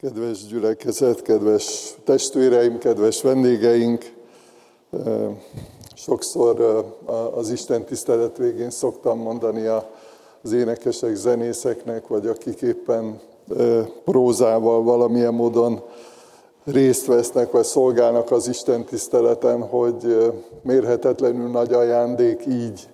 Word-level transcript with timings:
Kedves 0.00 0.46
gyülekezet, 0.46 1.22
kedves 1.22 1.94
testvéreim, 2.04 2.78
kedves 2.78 3.22
vendégeink! 3.22 4.12
Sokszor 5.94 6.60
az 7.34 7.50
Isten 7.50 7.84
tisztelet 7.84 8.36
végén 8.36 8.70
szoktam 8.70 9.18
mondani 9.18 9.66
az 10.42 10.52
énekesek, 10.52 11.14
zenészeknek, 11.14 12.06
vagy 12.06 12.26
akik 12.26 12.60
éppen 12.60 13.20
prózával 14.04 14.82
valamilyen 14.82 15.34
módon 15.34 15.82
részt 16.64 17.06
vesznek, 17.06 17.50
vagy 17.50 17.64
szolgálnak 17.64 18.30
az 18.30 18.48
Isten 18.48 18.84
tiszteleten, 18.84 19.62
hogy 19.62 20.32
mérhetetlenül 20.62 21.48
nagy 21.48 21.72
ajándék 21.72 22.46
így 22.46 22.88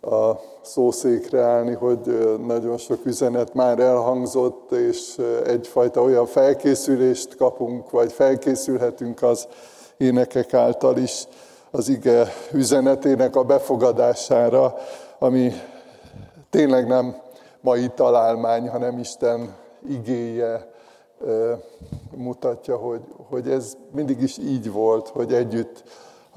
a 0.00 0.40
szószékre 0.62 1.40
állni, 1.40 1.74
hogy 1.74 2.36
nagyon 2.46 2.76
sok 2.76 3.06
üzenet 3.06 3.54
már 3.54 3.78
elhangzott, 3.78 4.72
és 4.72 5.20
egyfajta 5.44 6.02
olyan 6.02 6.26
felkészülést 6.26 7.36
kapunk, 7.36 7.90
vagy 7.90 8.12
felkészülhetünk 8.12 9.22
az 9.22 9.48
énekek 9.96 10.54
által 10.54 10.96
is 10.96 11.26
az 11.70 11.88
ige 11.88 12.26
üzenetének 12.52 13.36
a 13.36 13.42
befogadására, 13.42 14.74
ami 15.18 15.52
tényleg 16.50 16.86
nem 16.86 17.16
mai 17.60 17.88
találmány, 17.94 18.68
hanem 18.68 18.98
Isten 18.98 19.54
igéje 19.88 20.70
mutatja, 22.16 22.76
hogy, 22.76 23.00
hogy 23.28 23.48
ez 23.48 23.76
mindig 23.92 24.22
is 24.22 24.38
így 24.38 24.72
volt, 24.72 25.08
hogy 25.08 25.32
együtt 25.32 25.82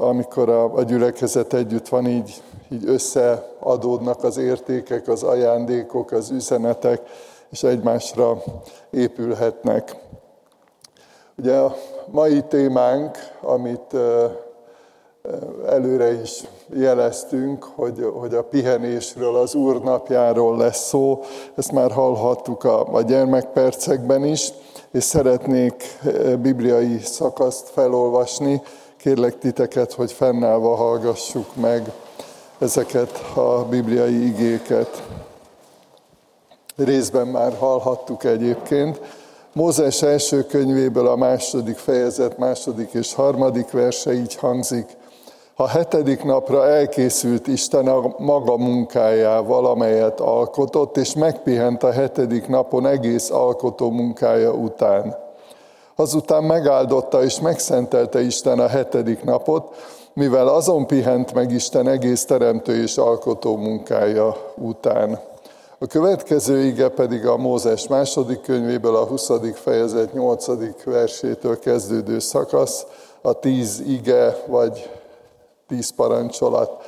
amikor 0.02 0.50
a, 0.50 0.76
a 0.76 0.84
gyülekezet 0.84 1.54
együtt 1.54 1.88
van, 1.88 2.08
így, 2.08 2.42
így 2.70 2.84
összeadódnak 2.88 4.24
az 4.24 4.38
értékek, 4.38 5.08
az 5.08 5.24
ajándékok, 5.24 6.12
az 6.12 6.30
üzenetek, 6.30 7.02
és 7.50 7.64
egymásra 7.64 8.44
épülhetnek. 8.90 9.96
Ugye 11.38 11.56
a 11.56 11.76
mai 12.12 12.42
témánk, 12.42 13.18
amit 13.42 13.96
előre 15.68 16.22
is 16.22 16.44
jeleztünk, 16.74 17.64
hogy, 17.64 18.12
hogy 18.20 18.34
a 18.34 18.44
pihenésről, 18.44 19.36
az 19.36 19.56
Úr 19.56 19.82
napjáról 19.82 20.58
lesz 20.58 20.88
szó. 20.88 21.20
Ezt 21.56 21.72
már 21.72 21.92
hallhattuk 21.92 22.64
a, 22.64 22.94
a 22.94 23.02
gyermekpercekben 23.02 24.26
is, 24.26 24.52
és 24.92 25.04
szeretnék 25.04 25.84
bibliai 26.42 27.00
szakaszt 27.00 27.70
felolvasni, 27.70 28.62
Kérlek 29.02 29.38
titeket, 29.38 29.94
hogy 29.94 30.12
fennállva 30.12 30.76
hallgassuk 30.76 31.56
meg 31.56 31.92
ezeket 32.60 33.24
a 33.36 33.66
bibliai 33.70 34.26
igéket. 34.26 35.04
Részben 36.76 37.28
már 37.28 37.58
hallhattuk 37.58 38.24
egyébként. 38.24 39.02
Mózes 39.54 40.02
első 40.02 40.44
könyvéből 40.44 41.08
a 41.08 41.16
második 41.16 41.78
fejezet, 41.78 42.38
második 42.38 42.94
és 42.94 43.14
harmadik 43.14 43.72
verse 43.72 44.14
így 44.14 44.36
hangzik. 44.36 44.98
A 45.56 45.68
hetedik 45.68 46.24
napra 46.24 46.68
elkészült 46.68 47.48
Isten 47.48 47.88
a 47.88 48.16
maga 48.18 48.58
munkájával, 48.58 49.66
amelyet 49.66 50.20
alkotott, 50.20 50.98
és 50.98 51.14
megpihent 51.14 51.84
a 51.84 51.92
hetedik 51.92 52.48
napon 52.48 52.86
egész 52.88 53.30
alkotó 53.30 53.92
munkája 53.92 54.54
után. 54.54 55.30
Azután 56.02 56.44
megáldotta 56.44 57.24
és 57.24 57.40
megszentelte 57.40 58.22
Isten 58.22 58.60
a 58.60 58.68
hetedik 58.68 59.24
napot, 59.24 59.76
mivel 60.14 60.48
azon 60.48 60.88
pihent 60.88 61.34
meg 61.34 61.52
Isten 61.52 61.88
egész 61.88 62.26
teremtő 62.26 62.82
és 62.82 62.98
alkotó 62.98 63.56
munkája 63.56 64.36
után. 64.56 65.20
A 65.78 65.86
következő 65.86 66.64
ige 66.64 66.90
pedig 66.90 67.26
a 67.26 67.38
Mózes 67.38 67.88
második 67.88 68.42
könyvéből 68.42 68.96
a 68.96 69.06
20. 69.06 69.30
fejezet 69.54 70.14
8. 70.14 70.84
versétől 70.84 71.60
kezdődő 71.60 72.20
szakasz, 72.20 72.86
a 73.22 73.34
tíz 73.34 73.84
ige 73.88 74.44
vagy 74.48 74.90
tíz 75.68 75.90
parancsolat 75.96 76.84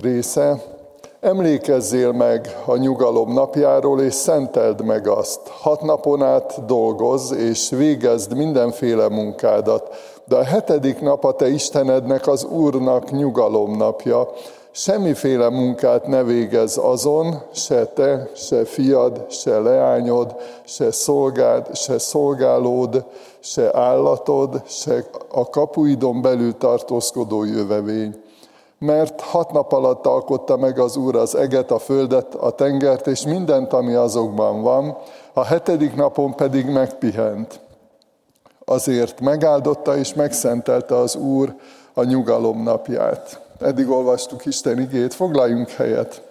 része. 0.00 0.75
Emlékezzél 1.26 2.12
meg 2.12 2.56
a 2.64 2.76
nyugalom 2.76 3.32
napjáról, 3.32 4.00
és 4.00 4.14
szenteld 4.14 4.84
meg 4.84 5.08
azt. 5.08 5.40
Hat 5.48 5.82
napon 5.82 6.22
át 6.22 6.64
dolgozz, 6.66 7.32
és 7.32 7.70
végezd 7.70 8.36
mindenféle 8.36 9.08
munkádat. 9.08 9.94
De 10.24 10.36
a 10.36 10.44
hetedik 10.44 11.00
nap 11.00 11.24
a 11.24 11.32
te 11.32 11.48
Istenednek, 11.48 12.26
az 12.26 12.44
Úrnak 12.44 13.10
nyugalom 13.10 13.76
napja. 13.76 14.28
Semmiféle 14.70 15.48
munkát 15.48 16.06
ne 16.06 16.22
végez 16.22 16.76
azon, 16.76 17.42
se 17.52 17.86
te, 17.86 18.30
se 18.34 18.64
fiad, 18.64 19.26
se 19.30 19.58
leányod, 19.58 20.34
se 20.64 20.90
szolgád, 20.90 21.76
se 21.76 21.98
szolgálód, 21.98 23.04
se 23.40 23.76
állatod, 23.76 24.62
se 24.66 25.04
a 25.30 25.48
kapuidon 25.48 26.22
belül 26.22 26.56
tartózkodó 26.58 27.44
jövevény 27.44 28.24
mert 28.78 29.20
hat 29.20 29.52
nap 29.52 29.72
alatt 29.72 30.06
alkotta 30.06 30.56
meg 30.56 30.78
az 30.78 30.96
Úr 30.96 31.16
az 31.16 31.34
eget, 31.34 31.70
a 31.70 31.78
földet, 31.78 32.34
a 32.34 32.50
tengert, 32.50 33.06
és 33.06 33.24
mindent, 33.24 33.72
ami 33.72 33.94
azokban 33.94 34.62
van, 34.62 34.96
a 35.32 35.44
hetedik 35.44 35.94
napon 35.94 36.34
pedig 36.34 36.66
megpihent. 36.66 37.60
Azért 38.64 39.20
megáldotta 39.20 39.96
és 39.96 40.14
megszentelte 40.14 40.96
az 40.96 41.14
Úr 41.14 41.54
a 41.94 42.04
nyugalom 42.04 42.62
napját. 42.62 43.40
Eddig 43.60 43.90
olvastuk 43.90 44.44
Isten 44.44 44.80
igét, 44.80 45.14
foglaljunk 45.14 45.68
helyet. 45.68 46.22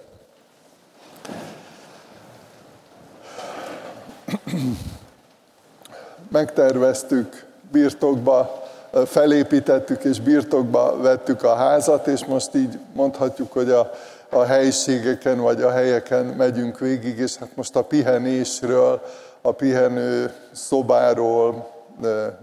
Megterveztük 6.32 7.46
birtokba 7.72 8.64
felépítettük 9.06 10.04
és 10.04 10.22
birtokba 10.22 10.98
vettük 11.02 11.44
a 11.44 11.56
házat, 11.56 12.08
és 12.08 12.26
most 12.26 12.56
így 12.56 12.80
mondhatjuk, 12.94 13.52
hogy 13.52 13.70
a, 13.70 13.92
a 14.30 14.44
helyiségeken 14.44 15.40
vagy 15.40 15.62
a 15.62 15.72
helyeken 15.72 16.26
megyünk 16.26 16.80
végig, 16.80 17.18
és 17.18 17.36
hát 17.36 17.56
most 17.56 17.76
a 17.76 17.84
pihenésről, 17.84 19.02
a 19.42 19.52
pihenő 19.52 20.32
szobáról, 20.52 21.74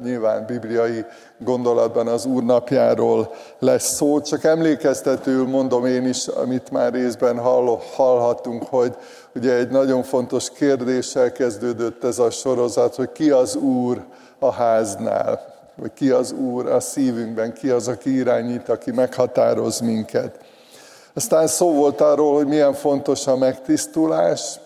nyilván 0.02 0.46
bibliai 0.46 1.04
gondolatban 1.38 2.06
az 2.06 2.24
Úr 2.24 2.42
napjáról 2.42 3.34
lesz 3.58 3.94
szó. 3.94 4.20
Csak 4.20 4.44
emlékeztetőül 4.44 5.46
mondom 5.46 5.86
én 5.86 6.06
is, 6.06 6.26
amit 6.26 6.70
már 6.70 6.92
részben 6.92 7.38
hallhattunk, 7.94 8.62
hogy 8.68 8.96
ugye 9.34 9.54
egy 9.54 9.68
nagyon 9.68 10.02
fontos 10.02 10.50
kérdéssel 10.50 11.32
kezdődött 11.32 12.04
ez 12.04 12.18
a 12.18 12.30
sorozat, 12.30 12.94
hogy 12.94 13.12
ki 13.12 13.30
az 13.30 13.56
Úr 13.56 14.02
a 14.38 14.52
háznál 14.52 15.51
hogy 15.82 15.92
ki 15.94 16.10
az 16.10 16.32
Úr 16.32 16.66
a 16.66 16.80
szívünkben, 16.80 17.52
ki 17.52 17.70
az, 17.70 17.88
aki 17.88 18.14
irányít, 18.14 18.68
aki 18.68 18.90
meghatároz 18.90 19.80
minket. 19.80 20.38
Aztán 21.14 21.46
szó 21.46 21.72
volt 21.72 22.00
arról, 22.00 22.34
hogy 22.34 22.46
milyen 22.46 22.74
fontos 22.74 23.26
a 23.26 23.36
megtisztulás, 23.36 24.60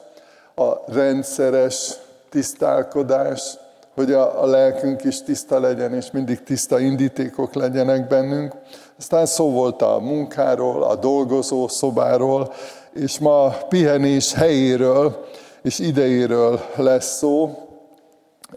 a 0.55 0.93
rendszeres 0.93 1.93
tisztálkodás, 2.31 3.59
hogy 3.95 4.13
a, 4.13 4.43
a 4.43 4.47
lelkünk 4.47 5.05
is 5.05 5.23
tiszta 5.23 5.61
legyen, 5.61 5.95
és 5.95 6.11
mindig 6.11 6.43
tiszta 6.43 6.79
indítékok 6.79 7.55
legyenek 7.55 8.07
bennünk. 8.07 8.55
Aztán 8.99 9.27
szó 9.27 9.51
volt 9.51 9.83
a 9.83 9.99
munkáról, 9.99 10.83
a 10.83 10.95
dolgozó 10.95 11.69
szobáról, 11.69 12.53
és 12.93 13.19
ma 13.19 13.45
a 13.45 13.57
pihenés 13.69 14.33
helyéről 14.33 15.27
és 15.63 15.79
idejéről 15.79 16.61
lesz 16.75 17.17
szó. 17.17 17.51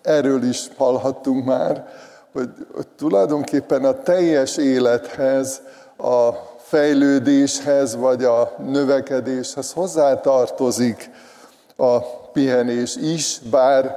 Erről 0.02 0.44
is 0.44 0.70
hallhattunk 0.78 1.46
már, 1.46 1.88
hogy, 2.34 2.50
tulajdonképpen 2.96 3.86
a 3.86 4.02
teljes 4.02 4.58
élethez, 4.58 5.62
a 5.98 6.30
fejlődéshez, 6.58 7.96
vagy 7.96 8.24
a 8.24 8.56
növekedéshez 8.58 9.72
hozzátartozik 9.74 11.10
a 11.76 12.00
pihenés 12.32 12.96
is, 12.96 13.40
bár 13.52 13.96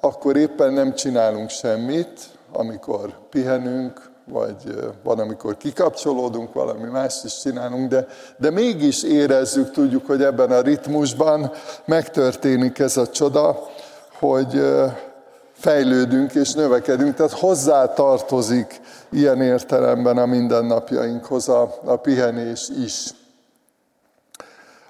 akkor 0.00 0.36
éppen 0.36 0.72
nem 0.72 0.94
csinálunk 0.94 1.50
semmit, 1.50 2.20
amikor 2.52 3.14
pihenünk, 3.30 4.10
vagy 4.24 4.56
van, 5.02 5.18
amikor 5.18 5.56
kikapcsolódunk, 5.56 6.52
valami 6.52 6.90
mást 6.90 7.24
is 7.24 7.38
csinálunk, 7.40 7.90
de, 7.90 8.06
de 8.36 8.50
mégis 8.50 9.02
érezzük, 9.02 9.70
tudjuk, 9.70 10.06
hogy 10.06 10.22
ebben 10.22 10.50
a 10.50 10.60
ritmusban 10.60 11.52
megtörténik 11.84 12.78
ez 12.78 12.96
a 12.96 13.08
csoda, 13.08 13.68
hogy 14.18 14.62
fejlődünk 15.66 16.34
és 16.34 16.52
növekedünk, 16.52 17.14
tehát 17.14 17.32
hozzá 17.32 17.86
tartozik 17.86 18.80
ilyen 19.10 19.42
értelemben 19.42 20.18
a 20.18 20.26
mindennapjainkhoz 20.26 21.48
a, 21.48 21.74
a 21.84 21.96
pihenés 21.96 22.68
is. 22.84 23.10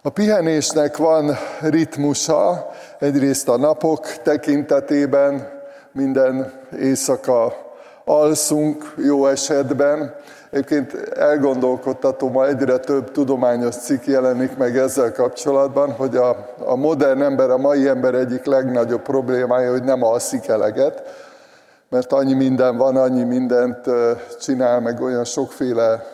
A 0.02 0.10
pihenésnek 0.10 0.96
van 0.96 1.36
ritmusa, 1.60 2.70
egyrészt 2.98 3.48
a 3.48 3.56
napok 3.56 4.06
tekintetében, 4.22 5.48
minden 5.92 6.52
éjszaka 6.78 7.65
alszunk 8.08 8.94
jó 8.96 9.26
esetben. 9.26 10.14
Egyébként 10.50 10.94
elgondolkodtató, 11.08 12.28
ma 12.28 12.46
egyre 12.46 12.78
több 12.78 13.10
tudományos 13.10 13.76
cikk 13.76 14.04
jelenik 14.04 14.56
meg 14.56 14.76
ezzel 14.76 15.12
kapcsolatban, 15.12 15.92
hogy 15.92 16.16
a, 16.16 16.54
a 16.64 16.76
modern 16.76 17.22
ember, 17.22 17.50
a 17.50 17.56
mai 17.56 17.88
ember 17.88 18.14
egyik 18.14 18.44
legnagyobb 18.44 19.02
problémája, 19.02 19.70
hogy 19.70 19.82
nem 19.82 20.02
alszik 20.02 20.48
eleget, 20.48 21.02
mert 21.88 22.12
annyi 22.12 22.34
minden 22.34 22.76
van, 22.76 22.96
annyi 22.96 23.22
mindent 23.22 23.90
csinál, 24.40 24.80
meg 24.80 25.00
olyan 25.00 25.24
sokféle 25.24 26.04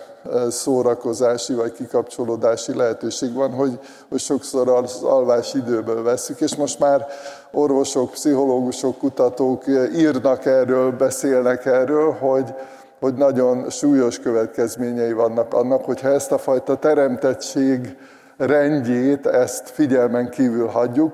szórakozási 0.50 1.54
vagy 1.54 1.72
kikapcsolódási 1.72 2.76
lehetőség 2.76 3.34
van, 3.34 3.50
hogy, 3.50 3.78
hogy 4.08 4.20
sokszor 4.20 4.68
az 4.68 5.02
alvás 5.02 5.54
időből 5.54 6.02
veszük, 6.02 6.40
és 6.40 6.56
most 6.56 6.78
már 6.78 7.06
orvosok, 7.52 8.10
pszichológusok, 8.10 8.98
kutatók 8.98 9.64
írnak 9.96 10.44
erről, 10.44 10.90
beszélnek 10.90 11.66
erről, 11.66 12.12
hogy, 12.12 12.54
hogy 13.00 13.14
nagyon 13.14 13.70
súlyos 13.70 14.18
következményei 14.18 15.12
vannak 15.12 15.54
annak, 15.54 15.84
hogyha 15.84 16.08
ezt 16.08 16.32
a 16.32 16.38
fajta 16.38 16.76
teremtettség 16.76 17.96
rendjét, 18.36 19.26
ezt 19.26 19.68
figyelmen 19.68 20.30
kívül 20.30 20.66
hagyjuk. 20.66 21.12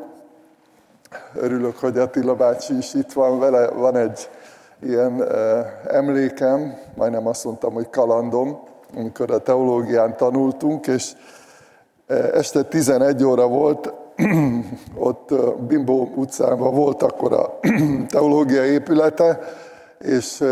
Örülök, 1.35 1.77
hogy 1.77 1.99
Attila 1.99 2.35
bácsi 2.35 2.77
is 2.77 2.95
itt 2.95 3.13
van, 3.13 3.39
vele 3.39 3.71
van 3.71 3.97
egy 3.97 4.31
ilyen 4.83 5.25
emlékem, 5.87 6.79
majdnem 6.95 7.27
azt 7.27 7.45
mondtam, 7.45 7.73
hogy 7.73 7.91
kalandom, 7.91 8.61
amikor 8.97 9.31
a 9.31 9.39
teológián 9.39 10.17
tanultunk, 10.17 10.87
és 10.87 11.13
este 12.33 12.63
11 12.63 13.25
óra 13.25 13.47
volt, 13.47 13.93
ott 14.95 15.35
Bimbo 15.67 16.09
utcában 16.15 16.75
volt 16.75 17.03
akkor 17.03 17.33
a 17.33 17.59
teológia 18.09 18.65
épülete, 18.65 19.39
és, 19.99 20.45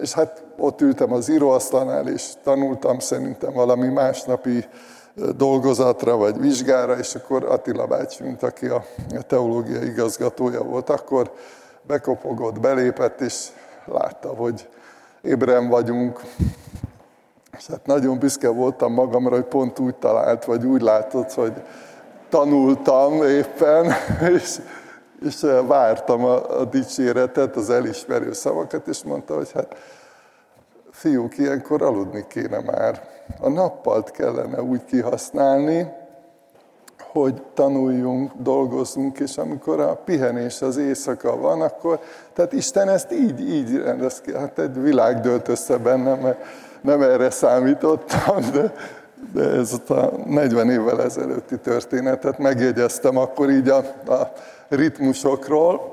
és 0.00 0.12
hát 0.12 0.42
ott 0.58 0.80
ültem 0.80 1.12
az 1.12 1.28
íróasztalnál, 1.28 2.08
és 2.08 2.32
tanultam 2.42 2.98
szerintem 2.98 3.52
valami 3.52 3.88
másnapi 3.88 4.64
dolgozatra 5.36 6.16
vagy 6.16 6.40
vizsgára, 6.40 6.98
és 6.98 7.14
akkor 7.14 7.44
Attila 7.44 7.86
bácsi, 7.86 8.22
mint 8.22 8.42
aki 8.42 8.66
a 8.66 8.84
teológia 9.26 9.82
igazgatója 9.82 10.62
volt, 10.62 10.90
akkor 10.90 11.32
bekopogott, 11.82 12.60
belépett, 12.60 13.20
és 13.20 13.48
látta, 13.84 14.28
hogy 14.28 14.68
ébren 15.22 15.68
vagyunk. 15.68 16.20
És 17.58 17.66
hát 17.66 17.86
nagyon 17.86 18.18
büszke 18.18 18.48
voltam 18.48 18.92
magamra, 18.92 19.34
hogy 19.34 19.44
pont 19.44 19.78
úgy 19.78 19.94
talált, 19.94 20.44
vagy 20.44 20.64
úgy 20.64 20.80
látott, 20.80 21.32
hogy 21.32 21.52
tanultam 22.34 23.22
éppen, 23.22 23.92
és, 24.36 24.60
és 25.26 25.46
vártam 25.66 26.24
a, 26.24 26.60
a 26.60 26.64
dicséretet, 26.64 27.56
az 27.56 27.70
elismerő 27.70 28.32
szavakat, 28.32 28.86
és 28.86 29.02
mondta, 29.02 29.34
hogy 29.34 29.52
hát 29.52 29.76
fiúk, 30.90 31.38
ilyenkor 31.38 31.82
aludni 31.82 32.24
kéne 32.28 32.60
már. 32.60 33.08
A 33.40 33.48
nappalt 33.48 34.10
kellene 34.10 34.62
úgy 34.62 34.84
kihasználni, 34.84 35.92
hogy 37.12 37.42
tanuljunk, 37.54 38.32
dolgozzunk, 38.38 39.18
és 39.18 39.36
amikor 39.36 39.80
a 39.80 39.94
pihenés 39.94 40.62
az 40.62 40.76
éjszaka 40.76 41.36
van, 41.36 41.60
akkor, 41.60 42.00
tehát 42.32 42.52
Isten 42.52 42.88
ezt 42.88 43.12
így, 43.12 43.40
így 43.40 43.76
rendez 43.76 44.20
ki. 44.20 44.34
Hát 44.36 44.58
egy 44.58 44.82
világ 44.82 45.20
dölt 45.20 45.48
össze 45.48 45.76
bennem, 45.76 46.18
mert 46.18 46.44
nem 46.80 47.02
erre 47.02 47.30
számítottam, 47.30 48.50
de, 48.52 48.72
de 49.32 49.42
ez 49.42 49.80
a 49.88 50.10
40 50.26 50.70
évvel 50.70 51.02
ezelőtti 51.02 51.58
történetet 51.58 52.38
megjegyeztem 52.38 53.16
akkor 53.16 53.50
így 53.50 53.68
a, 53.68 53.76
a 54.12 54.32
ritmusokról, 54.68 55.92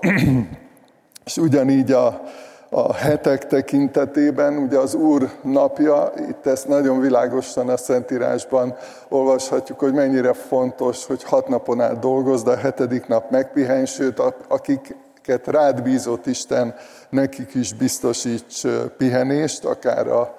és 1.25 1.37
ugyanígy 1.37 1.91
a, 1.91 2.21
a 2.69 2.93
hetek 2.93 3.47
tekintetében, 3.47 4.57
ugye 4.57 4.77
az 4.77 4.93
Úr 4.93 5.29
napja, 5.41 6.11
itt 6.29 6.45
ezt 6.45 6.67
nagyon 6.67 6.99
világosan 6.99 7.69
a 7.69 7.77
Szentírásban 7.77 8.75
olvashatjuk, 9.09 9.79
hogy 9.79 9.93
mennyire 9.93 10.33
fontos, 10.33 11.05
hogy 11.05 11.23
hat 11.23 11.47
napon 11.47 11.81
át 11.81 11.99
dolgozd, 11.99 12.45
de 12.45 12.51
a 12.51 12.57
hetedik 12.57 13.07
nap 13.07 13.31
megpihenj, 13.31 13.85
sőt, 13.85 14.21
akiket 14.47 15.47
rád 15.47 15.81
bízott 15.81 16.25
Isten, 16.25 16.75
nekik 17.09 17.53
is 17.53 17.73
biztosíts 17.73 18.63
pihenést, 18.97 19.65
akár 19.65 20.07
a, 20.07 20.35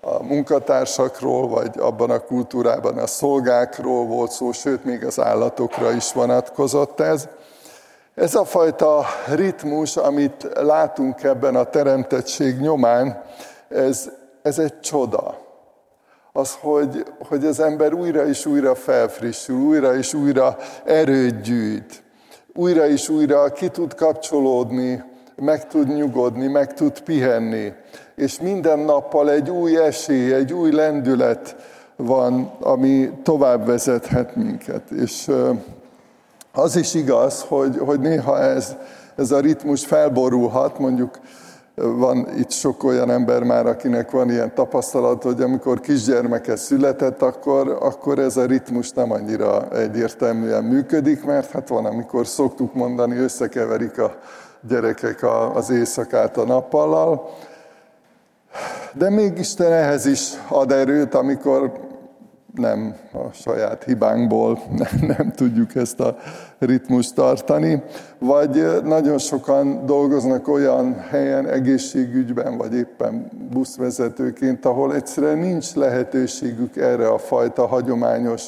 a 0.00 0.22
munkatársakról, 0.22 1.48
vagy 1.48 1.78
abban 1.78 2.10
a 2.10 2.18
kultúrában 2.18 2.98
a 2.98 3.06
szolgákról 3.06 4.06
volt 4.06 4.30
szó, 4.30 4.52
sőt, 4.52 4.84
még 4.84 5.04
az 5.04 5.20
állatokra 5.20 5.92
is 5.92 6.12
vonatkozott 6.12 7.00
ez. 7.00 7.28
Ez 8.14 8.34
a 8.34 8.44
fajta 8.44 9.04
ritmus, 9.28 9.96
amit 9.96 10.48
látunk 10.54 11.22
ebben 11.22 11.56
a 11.56 11.64
teremtettség 11.64 12.58
nyomán, 12.58 13.22
ez, 13.68 14.10
ez 14.42 14.58
egy 14.58 14.80
csoda. 14.80 15.38
Az, 16.32 16.56
hogy, 16.60 17.04
hogy 17.28 17.44
az 17.44 17.60
ember 17.60 17.92
újra 17.92 18.26
és 18.26 18.46
újra 18.46 18.74
felfrissül, 18.74 19.56
újra 19.56 19.96
és 19.96 20.14
újra 20.14 20.56
erőt 20.84 21.40
gyűjt, 21.40 22.02
újra 22.54 22.86
és 22.86 23.08
újra 23.08 23.52
ki 23.52 23.68
tud 23.68 23.94
kapcsolódni, 23.94 25.02
meg 25.36 25.66
tud 25.66 25.88
nyugodni, 25.88 26.46
meg 26.46 26.74
tud 26.74 27.00
pihenni. 27.00 27.72
És 28.20 28.40
minden 28.40 28.78
nappal 28.78 29.30
egy 29.30 29.50
új 29.50 29.76
esély, 29.76 30.32
egy 30.32 30.52
új 30.52 30.70
lendület 30.70 31.56
van, 31.96 32.50
ami 32.60 33.10
tovább 33.22 33.66
vezethet 33.66 34.36
minket. 34.36 34.90
És 34.90 35.30
az 36.52 36.76
is 36.76 36.94
igaz, 36.94 37.44
hogy, 37.48 37.78
hogy 37.78 38.00
néha 38.00 38.38
ez, 38.38 38.76
ez 39.16 39.30
a 39.30 39.40
ritmus 39.40 39.86
felborulhat, 39.86 40.78
mondjuk 40.78 41.18
van 41.74 42.28
itt 42.38 42.50
sok 42.50 42.84
olyan 42.84 43.10
ember 43.10 43.42
már, 43.42 43.66
akinek 43.66 44.10
van 44.10 44.30
ilyen 44.30 44.54
tapasztalat, 44.54 45.22
hogy 45.22 45.42
amikor 45.42 45.80
kisgyermeke 45.80 46.56
született, 46.56 47.22
akkor, 47.22 47.78
akkor 47.80 48.18
ez 48.18 48.36
a 48.36 48.46
ritmus 48.46 48.90
nem 48.90 49.12
annyira 49.12 49.68
egyértelműen 49.68 50.64
működik, 50.64 51.24
mert 51.24 51.50
hát 51.50 51.68
van, 51.68 51.84
amikor 51.84 52.26
szoktuk 52.26 52.74
mondani, 52.74 53.16
összekeverik 53.16 53.98
a 53.98 54.14
gyerekek 54.68 55.26
az 55.54 55.70
éjszakát 55.70 56.36
a 56.36 56.44
nappallal, 56.44 57.28
de 58.92 59.10
mégis 59.10 59.54
ehhez 59.54 60.06
is 60.06 60.30
ad 60.48 60.72
erőt, 60.72 61.14
amikor 61.14 61.88
nem 62.54 62.94
a 63.12 63.32
saját 63.32 63.84
hibánkból 63.84 64.58
nem, 64.82 65.14
nem 65.16 65.32
tudjuk 65.32 65.74
ezt 65.74 66.00
a 66.00 66.16
ritmust 66.58 67.14
tartani, 67.14 67.82
vagy 68.18 68.82
nagyon 68.84 69.18
sokan 69.18 69.86
dolgoznak 69.86 70.48
olyan 70.48 70.98
helyen 70.98 71.48
egészségügyben, 71.48 72.56
vagy 72.56 72.74
éppen 72.74 73.30
buszvezetőként, 73.50 74.64
ahol 74.64 74.94
egyszerűen 74.94 75.38
nincs 75.38 75.74
lehetőségük 75.74 76.76
erre 76.76 77.08
a 77.08 77.18
fajta 77.18 77.66
hagyományos 77.66 78.44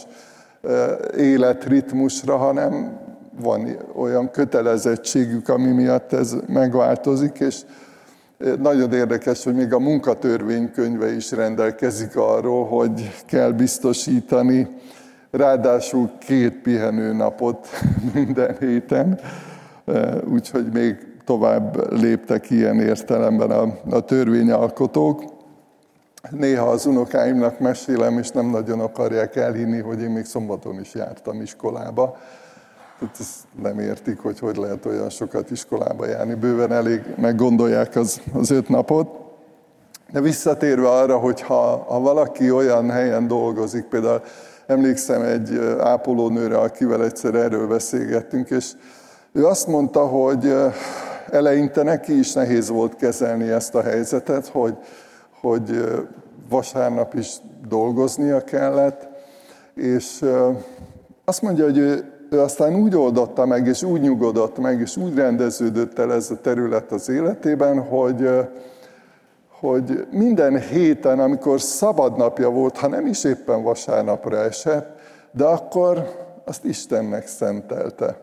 életritmusra, 1.17 2.37
hanem 2.37 3.01
van 3.41 3.77
olyan 3.95 4.31
kötelezettségük, 4.31 5.49
ami 5.49 5.71
miatt 5.71 6.13
ez 6.13 6.37
megváltozik, 6.47 7.39
és 7.41 7.61
nagyon 8.59 8.93
érdekes, 8.93 9.45
hogy 9.45 9.55
még 9.55 9.73
a 9.73 9.79
munkatörvénykönyve 9.79 11.15
is 11.15 11.31
rendelkezik 11.31 12.17
arról, 12.17 12.67
hogy 12.67 13.23
kell 13.27 13.51
biztosítani 13.51 14.69
ráadásul 15.31 16.11
két 16.19 16.53
pihenőnapot 16.53 17.69
minden 18.15 18.57
héten, 18.61 19.21
úgyhogy 20.33 20.73
még 20.73 20.97
tovább 21.25 21.93
léptek 21.93 22.51
ilyen 22.51 22.81
értelemben 22.81 23.51
a, 23.51 23.79
a 23.91 24.01
törvényalkotók. 24.01 25.23
Néha 26.31 26.67
az 26.67 26.87
unokáimnak 26.87 27.59
mesélem, 27.59 28.19
és 28.19 28.29
nem 28.29 28.47
nagyon 28.47 28.81
akarják 28.81 29.37
elhinni, 29.37 29.81
hogy 29.81 30.01
én 30.01 30.11
még 30.11 30.25
szombaton 30.25 30.81
is 30.81 30.95
jártam 30.95 31.41
iskolába 31.41 32.19
ezt 33.21 33.45
nem 33.63 33.79
értik, 33.79 34.19
hogy 34.19 34.39
hogy 34.39 34.57
lehet 34.57 34.87
olyan 34.87 35.11
sokat 35.11 35.51
iskolába 35.51 36.07
járni. 36.07 36.35
Bőven 36.35 36.73
elég 36.73 37.03
meggondolják 37.17 37.97
az, 37.97 38.21
az 38.33 38.51
öt 38.51 38.69
napot. 38.69 39.09
De 40.13 40.21
visszatérve 40.21 40.89
arra, 40.89 41.19
hogy 41.19 41.41
ha, 41.41 41.85
ha 41.89 42.01
valaki 42.01 42.51
olyan 42.51 42.91
helyen 42.91 43.27
dolgozik, 43.27 43.85
például 43.85 44.23
emlékszem 44.67 45.23
egy 45.23 45.59
ápolónőre, 45.79 46.59
akivel 46.59 47.05
egyszer 47.05 47.35
erről 47.35 47.69
beszélgettünk, 47.69 48.51
és 48.51 48.73
ő 49.33 49.47
azt 49.47 49.67
mondta, 49.67 50.07
hogy 50.07 50.55
eleinte 51.31 51.83
neki 51.83 52.19
is 52.19 52.33
nehéz 52.33 52.69
volt 52.69 52.97
kezelni 52.97 53.51
ezt 53.51 53.75
a 53.75 53.83
helyzetet, 53.83 54.47
hogy, 54.47 54.77
hogy 55.41 55.85
vasárnap 56.49 57.15
is 57.15 57.37
dolgoznia 57.69 58.45
kellett, 58.45 59.09
és 59.75 60.25
azt 61.25 61.43
mondja, 61.43 61.65
hogy 61.65 61.79
ő 61.79 62.13
ő 62.33 62.41
aztán 62.41 62.75
úgy 62.75 62.97
oldotta 62.97 63.47
meg, 63.47 63.67
és 63.67 63.83
úgy 63.83 64.01
nyugodott 64.01 64.59
meg, 64.59 64.81
és 64.81 64.97
úgy 64.97 65.15
rendeződött 65.15 65.99
el 65.99 66.13
ez 66.13 66.31
a 66.31 66.41
terület 66.41 66.93
az 66.93 67.09
életében, 67.09 67.83
hogy, 67.85 68.29
hogy 69.49 70.07
minden 70.11 70.61
héten, 70.61 71.21
amikor 71.21 71.61
szabadnapja 71.61 72.51
volt, 72.51 72.77
ha 72.79 72.89
nem 72.89 73.07
is 73.07 73.25
éppen 73.25 73.63
vasárnapra 73.63 74.37
esett, 74.37 74.99
de 75.31 75.45
akkor 75.45 76.09
azt 76.45 76.65
Istennek 76.65 77.27
szentelte. 77.27 78.17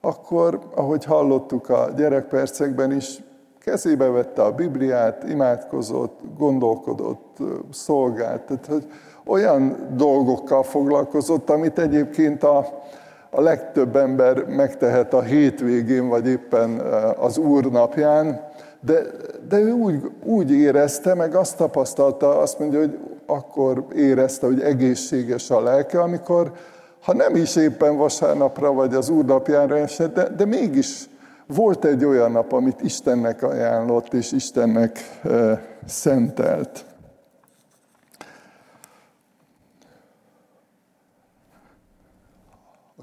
Akkor, 0.00 0.60
ahogy 0.74 1.04
hallottuk 1.04 1.68
a 1.68 1.88
gyerekpercekben 1.96 2.92
is, 2.92 3.22
kezébe 3.58 4.06
vette 4.06 4.42
a 4.42 4.52
Bibliát, 4.52 5.24
imádkozott, 5.28 6.20
gondolkodott, 6.36 7.38
szolgált. 7.72 8.42
Tehát, 8.42 8.66
hogy 8.66 8.86
olyan 9.26 9.88
dolgokkal 9.96 10.62
foglalkozott, 10.62 11.50
amit 11.50 11.78
egyébként 11.78 12.42
a, 12.42 12.82
a 13.30 13.40
legtöbb 13.40 13.96
ember 13.96 14.44
megtehet 14.44 15.14
a 15.14 15.22
hétvégén, 15.22 16.08
vagy 16.08 16.26
éppen 16.26 16.80
az 17.18 17.38
Úr 17.38 17.70
napján, 17.70 18.40
de, 18.80 19.02
de 19.48 19.58
ő 19.58 19.70
úgy, 19.70 20.10
úgy 20.24 20.50
érezte, 20.50 21.14
meg 21.14 21.34
azt 21.34 21.56
tapasztalta, 21.56 22.38
azt 22.38 22.58
mondja, 22.58 22.78
hogy 22.78 22.98
akkor 23.26 23.84
érezte, 23.94 24.46
hogy 24.46 24.60
egészséges 24.60 25.50
a 25.50 25.60
lelke, 25.60 26.00
amikor, 26.00 26.52
ha 27.02 27.14
nem 27.14 27.34
is 27.36 27.56
éppen 27.56 27.96
vasárnapra 27.96 28.72
vagy 28.72 28.94
az 28.94 29.08
úrnapjára 29.08 29.78
esett, 29.78 30.14
de, 30.14 30.28
de 30.28 30.44
mégis 30.44 31.08
volt 31.46 31.84
egy 31.84 32.04
olyan 32.04 32.32
nap, 32.32 32.52
amit 32.52 32.82
Istennek 32.82 33.42
ajánlott, 33.42 34.14
és 34.14 34.32
Istennek 34.32 35.18
e, 35.24 35.62
szentelt. 35.86 36.84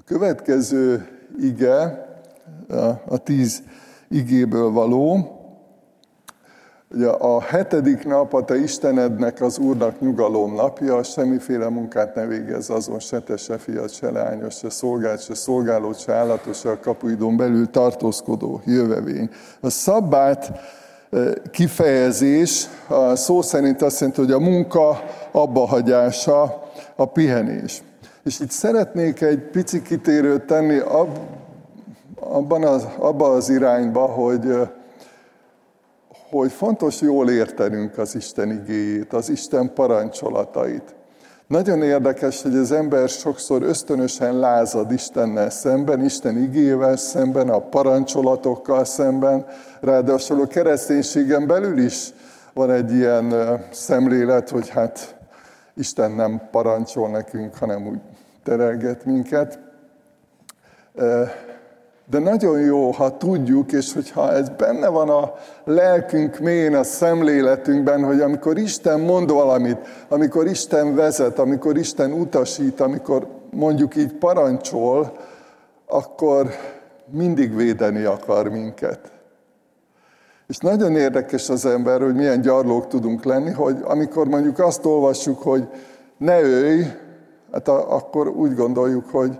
Következő 0.06 1.08
ige, 1.38 2.06
a 3.08 3.18
tíz 3.18 3.62
igéből 4.08 4.70
való, 4.70 5.30
Ugye 6.94 7.08
a 7.08 7.40
hetedik 7.40 8.04
nap 8.04 8.34
a 8.34 8.44
te 8.44 8.56
Istenednek, 8.58 9.40
az 9.40 9.58
Úrnak 9.58 10.00
nyugalom 10.00 10.54
napja, 10.54 11.02
semmiféle 11.02 11.68
munkát 11.68 12.14
ne 12.14 12.26
végez 12.26 12.70
azon, 12.70 12.98
se 12.98 13.20
te, 13.20 13.36
se 13.36 13.58
fiat, 13.58 13.92
se 13.92 14.10
leányos, 14.10 14.54
se 14.54 14.70
szolgált, 14.70 15.22
se 15.22 15.34
szolgálót, 15.34 15.98
se 15.98 16.12
állatos, 16.12 16.58
se 16.58 16.70
a 16.70 16.80
kapuidon 16.80 17.36
belül 17.36 17.70
tartózkodó 17.70 18.60
jövevény. 18.64 19.30
A 19.60 19.70
szabbát 19.70 20.52
eh, 21.10 21.32
kifejezés 21.50 22.68
a 22.88 23.16
szó 23.16 23.42
szerint 23.42 23.82
azt 23.82 24.00
jelenti, 24.00 24.20
hogy 24.20 24.32
a 24.32 24.38
munka 24.38 25.02
abbahagyása, 25.32 26.62
a 26.96 27.06
pihenés. 27.06 27.82
És 28.26 28.40
itt 28.40 28.50
szeretnék 28.50 29.20
egy 29.20 29.38
pici 29.38 29.82
kitérőt 29.82 30.42
tenni 30.42 30.78
abban 32.20 32.64
az, 32.64 32.86
abban 32.98 33.34
az 33.34 33.48
irányba, 33.48 34.00
hogy 34.00 34.68
hogy 36.30 36.52
fontos 36.52 37.00
jól 37.00 37.30
értenünk 37.30 37.98
az 37.98 38.14
Isten 38.14 38.50
igéjét, 38.50 39.12
az 39.12 39.28
Isten 39.28 39.72
parancsolatait. 39.74 40.94
Nagyon 41.46 41.82
érdekes, 41.82 42.42
hogy 42.42 42.56
az 42.56 42.72
ember 42.72 43.08
sokszor 43.08 43.62
ösztönösen 43.62 44.38
lázad 44.38 44.92
Istennel 44.92 45.50
szemben, 45.50 46.04
Isten 46.04 46.38
igével 46.38 46.96
szemben, 46.96 47.48
a 47.48 47.60
parancsolatokkal 47.60 48.84
szemben. 48.84 49.46
Ráadásul 49.80 50.40
a 50.40 50.46
kereszténységen 50.46 51.46
belül 51.46 51.78
is 51.78 52.12
van 52.54 52.70
egy 52.70 52.92
ilyen 52.92 53.34
szemlélet, 53.70 54.50
hogy 54.50 54.68
hát 54.68 55.16
Isten 55.76 56.10
nem 56.10 56.40
parancsol 56.50 57.08
nekünk, 57.08 57.54
hanem 57.54 57.86
úgy 57.86 58.00
terelget 58.46 59.04
minket. 59.04 59.58
De 62.10 62.18
nagyon 62.18 62.60
jó, 62.60 62.90
ha 62.90 63.16
tudjuk, 63.16 63.72
és 63.72 63.92
hogyha 63.92 64.32
ez 64.32 64.48
benne 64.48 64.88
van 64.88 65.08
a 65.08 65.34
lelkünk 65.64 66.38
mélyén, 66.38 66.74
a 66.74 66.82
szemléletünkben, 66.82 68.04
hogy 68.04 68.20
amikor 68.20 68.58
Isten 68.58 69.00
mond 69.00 69.30
valamit, 69.30 69.78
amikor 70.08 70.46
Isten 70.46 70.94
vezet, 70.94 71.38
amikor 71.38 71.76
Isten 71.76 72.12
utasít, 72.12 72.80
amikor 72.80 73.26
mondjuk 73.50 73.96
így 73.96 74.12
parancsol, 74.12 75.16
akkor 75.86 76.46
mindig 77.10 77.56
védeni 77.56 78.04
akar 78.04 78.48
minket. 78.48 79.00
És 80.48 80.58
nagyon 80.58 80.96
érdekes 80.96 81.48
az 81.48 81.66
ember, 81.66 82.00
hogy 82.00 82.14
milyen 82.14 82.40
gyarlók 82.40 82.88
tudunk 82.88 83.24
lenni, 83.24 83.50
hogy 83.50 83.76
amikor 83.84 84.28
mondjuk 84.28 84.58
azt 84.58 84.84
olvassuk, 84.84 85.42
hogy 85.42 85.68
ne 86.16 86.40
ölj, 86.40 86.84
hát 87.52 87.68
akkor 87.68 88.28
úgy 88.28 88.54
gondoljuk, 88.54 89.10
hogy 89.10 89.38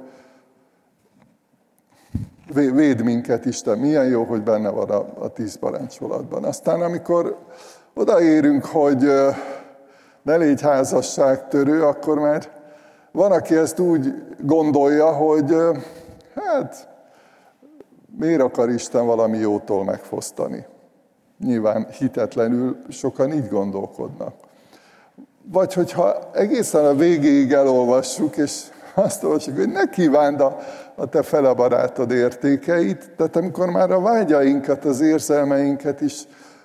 véd 2.53 3.03
minket 3.03 3.45
Isten, 3.45 3.79
milyen 3.79 4.07
jó, 4.07 4.25
hogy 4.25 4.43
benne 4.43 4.71
van 4.71 4.91
a, 4.91 5.07
a 5.19 5.29
tíz 5.29 5.59
parancsolatban. 5.59 6.45
Aztán 6.45 6.83
amikor 6.83 7.39
odaérünk, 7.95 8.65
hogy 8.65 9.11
ne 10.23 10.37
légy 10.37 10.61
házasságtörő, 10.61 11.83
akkor 11.83 12.19
már 12.19 12.49
van, 13.13 13.33
aki 13.33 13.55
ezt 13.57 13.79
úgy 13.79 14.15
gondolja, 14.41 15.13
hogy 15.13 15.55
hát 16.35 16.89
miért 18.19 18.41
akar 18.41 18.71
Isten 18.71 19.07
valami 19.07 19.39
jótól 19.39 19.85
megfosztani. 19.85 20.67
Nyilván 21.39 21.87
hitetlenül 21.91 22.77
sokan 22.89 23.33
így 23.33 23.49
gondolkodnak. 23.49 24.35
Vagy 25.53 25.75
hogyha 25.75 26.31
egészen 26.33 26.85
a 26.85 26.95
végéig 26.95 27.53
elolvassuk, 27.53 28.37
és 28.37 28.63
azt 28.95 29.25
olvassuk, 29.25 29.57
hogy 29.57 29.69
ne 29.69 29.89
kívánd 29.89 30.41
a, 30.41 30.59
a 30.95 31.07
te 31.07 31.23
fele 31.23 31.53
barátod 31.53 32.11
értékeit, 32.11 33.11
tehát 33.17 33.37
amikor 33.37 33.71
már 33.71 33.91
a 33.91 34.01
vágyainkat, 34.01 34.85
az 34.85 35.01
érzelmeinket 35.01 36.01
is 36.01 36.23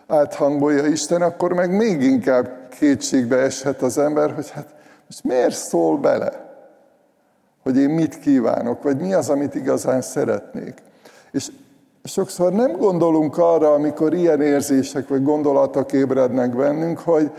áthangolja 0.07 0.85
Isten, 0.85 1.21
akkor 1.21 1.53
meg 1.53 1.75
még 1.75 2.01
inkább 2.01 2.67
kétségbe 2.69 3.37
eshet 3.37 3.81
az 3.81 3.97
ember, 3.97 4.33
hogy 4.33 4.49
hát 4.49 4.73
most 5.07 5.23
miért 5.23 5.55
szól 5.55 5.97
bele, 5.97 6.49
hogy 7.63 7.77
én 7.77 7.89
mit 7.89 8.19
kívánok, 8.19 8.83
vagy 8.83 8.97
mi 8.97 9.13
az, 9.13 9.29
amit 9.29 9.55
igazán 9.55 10.01
szeretnék. 10.01 10.73
És 11.31 11.47
sokszor 12.03 12.51
nem 12.51 12.71
gondolunk 12.71 13.37
arra, 13.37 13.73
amikor 13.73 14.13
ilyen 14.13 14.41
érzések 14.41 15.07
vagy 15.07 15.23
gondolatok 15.23 15.91
ébrednek 15.91 16.55
bennünk, 16.55 16.99
hogy, 16.99 17.31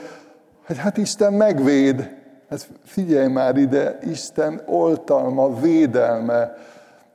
hogy 0.67 0.79
hát 0.79 0.97
Isten 0.97 1.33
megvéd, 1.33 2.21
Hát 2.53 2.69
figyelj 2.85 3.29
már 3.29 3.57
ide, 3.57 3.99
Isten 4.11 4.63
oltalma, 4.67 5.61
védelme, 5.61 6.57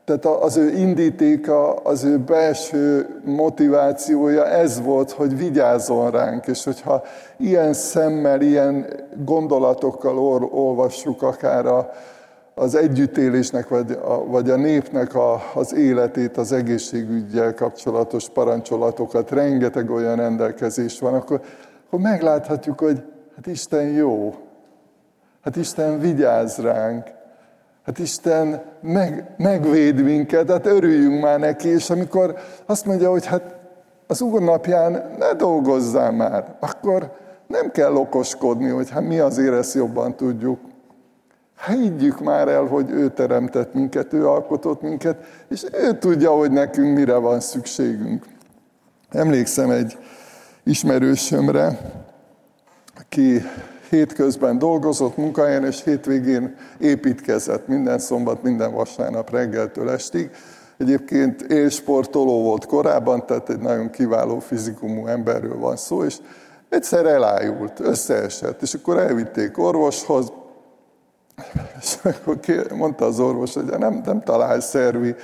tehát 0.05 0.25
az 0.25 0.57
ő 0.57 0.69
indítéka, 0.69 1.73
az 1.73 2.03
ő 2.03 2.17
belső 2.17 3.07
motivációja 3.25 4.45
ez 4.45 4.81
volt, 4.81 5.11
hogy 5.11 5.37
vigyázzon 5.37 6.11
ránk, 6.11 6.47
és 6.47 6.63
hogyha 6.63 7.03
ilyen 7.37 7.73
szemmel, 7.73 8.41
ilyen 8.41 8.85
gondolatokkal 9.25 10.17
olvassuk 10.51 11.21
akár 11.21 11.65
a, 11.65 11.89
az 12.55 12.75
együttélésnek, 12.75 13.67
vagy 13.67 13.91
a, 13.91 14.25
vagy 14.25 14.49
a 14.49 14.55
népnek 14.55 15.15
a, 15.15 15.41
az 15.53 15.75
életét, 15.75 16.37
az 16.37 16.51
egészségügyel 16.51 17.53
kapcsolatos 17.53 18.29
parancsolatokat, 18.29 19.31
rengeteg 19.31 19.91
olyan 19.91 20.15
rendelkezés 20.15 20.99
van, 20.99 21.13
akkor, 21.13 21.41
akkor 21.87 21.99
megláthatjuk, 21.99 22.79
hogy 22.79 23.03
hát 23.37 23.47
Isten 23.47 23.85
jó, 23.85 24.35
Hát 25.47 25.55
Isten 25.55 25.99
vigyáz 25.99 26.57
ránk. 26.57 27.07
Hát 27.85 27.99
Isten 27.99 28.61
meg, 28.81 29.33
megvéd 29.37 30.03
minket, 30.03 30.51
hát 30.51 30.65
örüljünk 30.65 31.21
már 31.21 31.39
neki, 31.39 31.67
és 31.67 31.89
amikor 31.89 32.37
azt 32.65 32.85
mondja, 32.85 33.09
hogy 33.09 33.25
hát 33.25 33.55
az 34.07 34.21
Úr 34.21 34.41
napján 34.41 35.15
ne 35.19 35.33
dolgozzál 35.33 36.11
már, 36.11 36.55
akkor 36.59 37.11
nem 37.47 37.71
kell 37.71 37.93
okoskodni, 37.93 38.69
hogy 38.69 38.89
hát 38.89 39.03
mi 39.03 39.19
azért 39.19 39.53
ezt 39.53 39.73
jobban 39.73 40.15
tudjuk. 40.15 40.59
Hát 41.55 41.77
higgyük 41.77 42.19
már 42.19 42.47
el, 42.47 42.63
hogy 42.63 42.89
ő 42.89 43.09
teremtett 43.09 43.73
minket, 43.73 44.13
ő 44.13 44.27
alkotott 44.27 44.81
minket, 44.81 45.17
és 45.49 45.65
ő 45.71 45.97
tudja, 45.97 46.31
hogy 46.31 46.51
nekünk 46.51 46.97
mire 46.97 47.15
van 47.15 47.39
szükségünk. 47.39 48.25
Emlékszem 49.09 49.69
egy 49.69 49.97
ismerősömre, 50.63 51.79
aki 53.09 53.41
hétközben 53.89 54.57
dolgozott 54.57 55.17
munkahelyen, 55.17 55.65
és 55.65 55.83
hétvégén 55.83 56.55
építkezett 56.79 57.67
minden 57.67 57.99
szombat, 57.99 58.43
minden 58.43 58.73
vasárnap 58.73 59.29
reggeltől 59.29 59.89
estig. 59.89 60.29
Egyébként 60.77 61.41
élsportoló 61.41 62.43
volt 62.43 62.65
korábban, 62.65 63.25
tehát 63.25 63.49
egy 63.49 63.59
nagyon 63.59 63.89
kiváló 63.89 64.39
fizikumú 64.39 65.07
emberről 65.07 65.57
van 65.57 65.75
szó, 65.75 66.03
és 66.03 66.17
egyszer 66.69 67.05
elájult, 67.05 67.79
összeesett, 67.79 68.61
és 68.61 68.73
akkor 68.73 68.97
elvitték 68.97 69.57
orvoshoz, 69.57 70.31
és 71.81 71.97
akkor 72.03 72.39
mondta 72.75 73.05
az 73.05 73.19
orvos, 73.19 73.53
hogy 73.53 73.65
nem, 73.65 74.01
nem 74.05 74.23
talál 74.23 74.59
szervi 74.59 75.15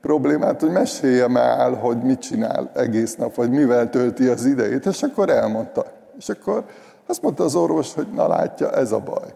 problémát, 0.00 0.60
hogy 0.60 0.70
meséljem 0.70 1.36
el, 1.36 1.72
hogy 1.72 2.02
mit 2.02 2.18
csinál 2.18 2.70
egész 2.74 3.16
nap, 3.16 3.34
vagy 3.34 3.50
mivel 3.50 3.90
tölti 3.90 4.26
az 4.26 4.44
idejét, 4.44 4.86
és 4.86 5.02
akkor 5.02 5.30
elmondta. 5.30 5.86
És 6.18 6.28
akkor 6.28 6.64
azt 7.06 7.22
mondta 7.22 7.44
az 7.44 7.54
orvos, 7.54 7.94
hogy 7.94 8.06
na 8.12 8.28
látja, 8.28 8.70
ez 8.70 8.92
a 8.92 8.98
baj. 8.98 9.34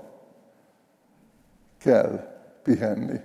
Kell 1.78 2.24
pihenni. 2.62 3.20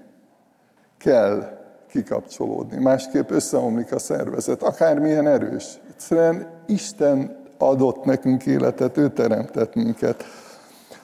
Kell 0.97 1.57
kikapcsolódni. 1.89 2.77
Másképp 2.77 3.29
összeomlik 3.29 3.91
a 3.91 3.99
szervezet, 3.99 4.63
akármilyen 4.63 5.27
erős. 5.27 5.79
Egyszerűen 5.89 6.47
Isten 6.65 7.43
adott 7.57 8.03
nekünk 8.03 8.45
életet, 8.45 8.97
ő 8.97 9.09
teremtett 9.09 9.75
minket. 9.75 10.23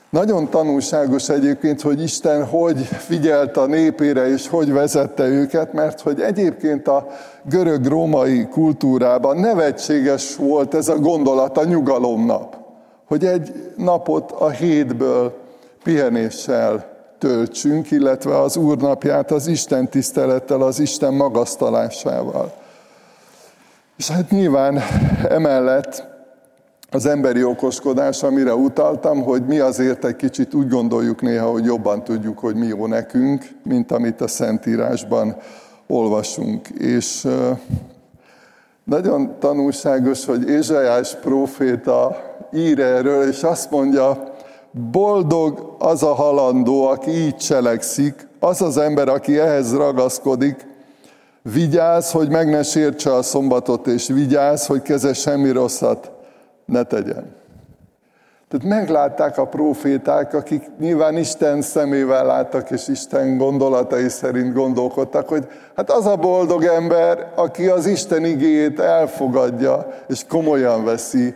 Nagyon 0.09 0.49
tanulságos 0.49 1.29
egyébként, 1.29 1.81
hogy 1.81 2.01
Isten 2.01 2.45
hogy 2.45 2.83
figyelt 2.83 3.57
a 3.57 3.65
népére, 3.65 4.27
és 4.27 4.47
hogy 4.47 4.71
vezette 4.71 5.27
őket, 5.27 5.73
mert 5.73 6.01
hogy 6.01 6.21
egyébként 6.21 6.87
a 6.87 7.07
görög-római 7.43 8.47
kultúrában 8.47 9.37
nevetséges 9.37 10.35
volt 10.35 10.73
ez 10.73 10.87
a 10.87 10.99
gondolat, 10.99 11.57
a 11.57 11.63
nyugalomnap. 11.63 12.60
Hogy 13.11 13.25
egy 13.25 13.73
napot 13.77 14.31
a 14.31 14.49
hétből 14.49 15.37
pihenéssel 15.83 16.85
töltsünk, 17.17 17.91
illetve 17.91 18.39
az 18.39 18.57
úrnapját 18.57 19.31
az 19.31 19.47
Isten 19.47 19.89
tisztelettel, 19.89 20.61
az 20.61 20.79
Isten 20.79 21.13
magasztalásával. 21.13 22.53
És 23.97 24.09
hát 24.09 24.29
nyilván 24.29 24.79
emellett 25.29 26.03
az 26.91 27.05
emberi 27.05 27.43
okoskodás, 27.43 28.23
amire 28.23 28.55
utaltam, 28.55 29.23
hogy 29.23 29.45
mi 29.45 29.59
azért 29.59 30.05
egy 30.05 30.15
kicsit 30.15 30.53
úgy 30.53 30.67
gondoljuk 30.67 31.21
néha, 31.21 31.51
hogy 31.51 31.65
jobban 31.65 32.03
tudjuk, 32.03 32.39
hogy 32.39 32.55
mi 32.55 32.65
jó 32.65 32.87
nekünk, 32.87 33.45
mint 33.63 33.91
amit 33.91 34.21
a 34.21 34.27
Szentírásban 34.27 35.35
olvasunk. 35.87 36.67
És 36.67 37.27
nagyon 38.91 39.35
tanulságos, 39.39 40.25
hogy 40.25 40.49
Ézsajás 40.49 41.15
próféta 41.15 42.17
ír 42.53 42.79
erről, 42.79 43.27
és 43.27 43.43
azt 43.43 43.71
mondja, 43.71 44.33
boldog 44.91 45.75
az 45.79 46.03
a 46.03 46.13
halandó, 46.13 46.87
aki 46.87 47.09
így 47.11 47.35
cselekszik, 47.35 48.27
az 48.39 48.61
az 48.61 48.77
ember, 48.77 49.07
aki 49.07 49.39
ehhez 49.39 49.75
ragaszkodik, 49.75 50.67
vigyáz, 51.41 52.11
hogy 52.11 52.29
meg 52.29 52.49
ne 52.49 52.63
sértse 52.63 53.13
a 53.13 53.21
szombatot, 53.21 53.87
és 53.87 54.07
vigyáz, 54.07 54.65
hogy 54.65 54.81
keze 54.81 55.13
semmi 55.13 55.51
rosszat 55.51 56.11
ne 56.65 56.83
tegyen. 56.83 57.35
Tehát 58.51 58.79
meglátták 58.79 59.37
a 59.37 59.45
proféták, 59.45 60.33
akik 60.33 60.63
nyilván 60.79 61.17
Isten 61.17 61.61
szemével 61.61 62.25
láttak, 62.25 62.71
és 62.71 62.87
Isten 62.87 63.37
gondolatai 63.37 64.09
szerint 64.09 64.53
gondolkodtak, 64.53 65.27
hogy 65.27 65.47
hát 65.75 65.91
az 65.91 66.05
a 66.05 66.15
boldog 66.15 66.63
ember, 66.63 67.31
aki 67.35 67.67
az 67.67 67.85
Isten 67.85 68.25
igéjét 68.25 68.79
elfogadja, 68.79 69.87
és 70.07 70.25
komolyan 70.29 70.83
veszi, 70.83 71.35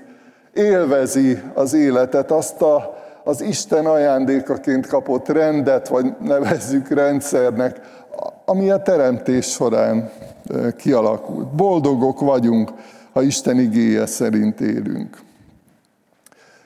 élvezi 0.54 1.42
az 1.54 1.74
életet, 1.74 2.32
azt 2.32 2.62
a, 2.62 2.98
az 3.24 3.42
Isten 3.42 3.86
ajándékaként 3.86 4.88
kapott 4.88 5.28
rendet, 5.28 5.88
vagy 5.88 6.06
nevezzük 6.20 6.88
rendszernek, 6.88 7.80
ami 8.46 8.70
a 8.70 8.82
teremtés 8.82 9.46
során 9.46 10.10
kialakult. 10.78 11.48
Boldogok 11.48 12.20
vagyunk, 12.20 12.72
ha 13.14 13.22
Isten 13.22 13.60
igéje 13.60 14.06
szerint 14.06 14.62
élünk. 14.62 15.24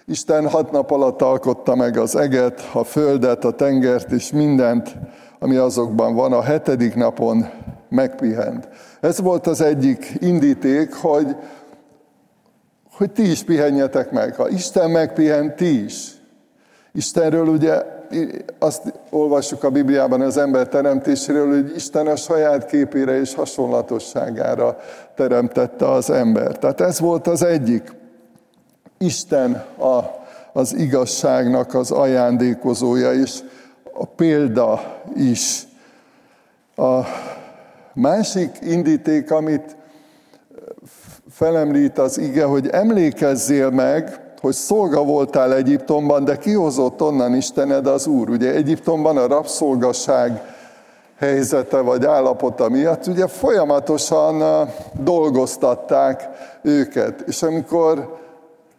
Isten 0.10 0.50
hat 0.50 0.72
nap 0.72 0.92
alatt 0.92 1.22
alkotta 1.22 1.76
meg 1.76 1.98
az 1.98 2.16
eget, 2.16 2.70
a 2.74 2.84
földet, 2.84 3.46
a 3.46 3.52
tengert 3.52 4.12
és 4.12 4.32
mindent, 4.32 4.96
ami 5.40 5.56
azokban 5.56 6.16
van. 6.16 6.34
A 6.34 6.42
hetedik 6.42 6.96
napon 6.96 7.50
megpihent. 7.90 8.68
Ez 9.02 9.20
volt 9.22 9.48
az 9.48 9.62
egyik 9.62 10.14
indíték, 10.20 10.94
hogy, 10.94 11.36
hogy 12.92 13.12
ti 13.12 13.32
is 13.32 13.44
pihenjetek 13.44 14.12
meg. 14.12 14.36
Ha 14.36 14.50
Isten 14.50 14.90
megpihent, 14.90 15.56
ti 15.56 15.84
is. 15.84 16.12
Istenről 16.92 17.48
ugye 17.48 17.84
azt 18.60 18.94
olvassuk 19.10 19.64
a 19.64 19.70
Bibliában 19.70 20.22
az 20.22 20.38
ember 20.38 20.68
teremtéséről, 20.68 21.48
hogy 21.48 21.76
Isten 21.76 22.08
a 22.08 22.16
saját 22.16 22.66
képére 22.66 23.20
és 23.20 23.36
hasonlatosságára 23.36 24.78
teremtette 25.16 25.92
az 25.92 26.10
ember. 26.10 26.58
Tehát 26.58 26.82
ez 26.82 27.00
volt 27.00 27.28
az 27.28 27.44
egyik. 27.44 27.98
Isten 29.00 29.54
a, 29.78 30.00
az 30.54 30.76
igazságnak 30.76 31.74
az 31.74 31.92
ajándékozója, 31.92 33.14
és 33.14 33.40
a 33.94 34.06
példa 34.06 35.02
is. 35.16 35.68
A 36.76 37.00
másik 37.94 38.58
indíték, 38.62 39.32
amit 39.32 39.76
felemlít 41.30 41.98
az 41.98 42.18
ige, 42.18 42.44
hogy 42.44 42.68
emlékezzél 42.68 43.70
meg, 43.70 44.20
hogy 44.42 44.54
szolga 44.54 45.04
voltál 45.04 45.54
Egyiptomban, 45.54 46.24
de 46.24 46.38
kihozott 46.38 47.02
onnan 47.02 47.36
Istened 47.36 47.88
az 47.88 48.08
Úr. 48.08 48.30
Ugye 48.30 48.54
Egyiptomban 48.54 49.18
a 49.18 49.28
rabszolgasság 49.28 50.42
helyzete 51.18 51.80
vagy 51.80 52.06
állapota 52.06 52.70
miatt 52.70 53.08
ugye 53.08 53.28
folyamatosan 53.28 54.68
dolgoztatták 54.94 56.30
őket. 56.62 57.22
És 57.22 57.44
amikor 57.44 58.18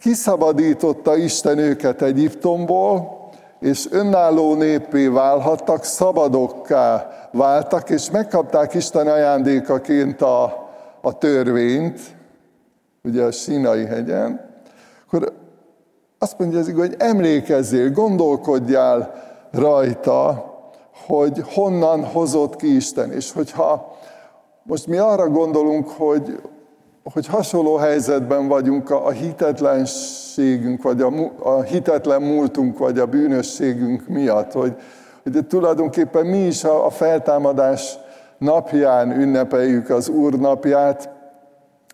kiszabadította 0.00 1.16
Isten 1.16 1.58
őket 1.58 2.02
Egyiptomból, 2.02 3.18
és 3.60 3.88
önálló 3.90 4.54
népé 4.54 5.06
válhattak, 5.06 5.84
szabadokká 5.84 7.08
váltak, 7.32 7.90
és 7.90 8.10
megkapták 8.10 8.74
Isten 8.74 9.06
ajándékaként 9.06 10.22
a, 10.22 10.68
a 11.00 11.18
törvényt, 11.18 12.00
ugye 13.02 13.22
a 13.22 13.30
Sínai 13.30 13.84
hegyen, 13.84 14.48
akkor 15.06 15.32
azt 16.18 16.38
mondja 16.38 16.58
az 16.58 16.72
hogy 16.76 16.94
emlékezzél, 16.98 17.90
gondolkodjál 17.90 19.14
rajta, 19.50 20.44
hogy 21.06 21.42
honnan 21.54 22.04
hozott 22.04 22.56
ki 22.56 22.76
Isten. 22.76 23.12
És 23.12 23.32
hogyha 23.32 23.96
most 24.62 24.86
mi 24.86 24.96
arra 24.96 25.28
gondolunk, 25.28 25.88
hogy, 25.88 26.40
hogy 27.04 27.26
hasonló 27.26 27.76
helyzetben 27.76 28.48
vagyunk 28.48 28.90
a, 28.90 29.10
hitetlenségünk, 29.10 30.82
vagy 30.82 31.00
a, 31.00 31.12
a 31.38 31.62
hitetlen 31.62 32.22
múltunk, 32.22 32.78
vagy 32.78 32.98
a 32.98 33.06
bűnösségünk 33.06 34.08
miatt, 34.08 34.52
hogy, 34.52 34.74
hogy 35.22 35.46
tulajdonképpen 35.46 36.26
mi 36.26 36.46
is 36.46 36.64
a, 36.64 36.86
a 36.86 36.90
feltámadás 36.90 37.98
napján 38.38 39.20
ünnepeljük 39.20 39.90
az 39.90 40.08
Úr 40.08 40.38
napját, 40.38 41.10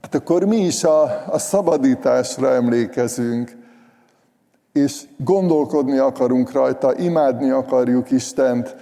hát 0.03 0.15
akkor 0.15 0.45
mi 0.45 0.57
is 0.57 0.85
a, 0.85 1.03
a 1.27 1.39
szabadításra 1.39 2.51
emlékezünk, 2.51 3.57
és 4.73 5.03
gondolkodni 5.17 5.99
akarunk 5.99 6.53
rajta, 6.53 6.95
imádni 6.97 7.51
akarjuk 7.51 8.11
Istent, 8.11 8.77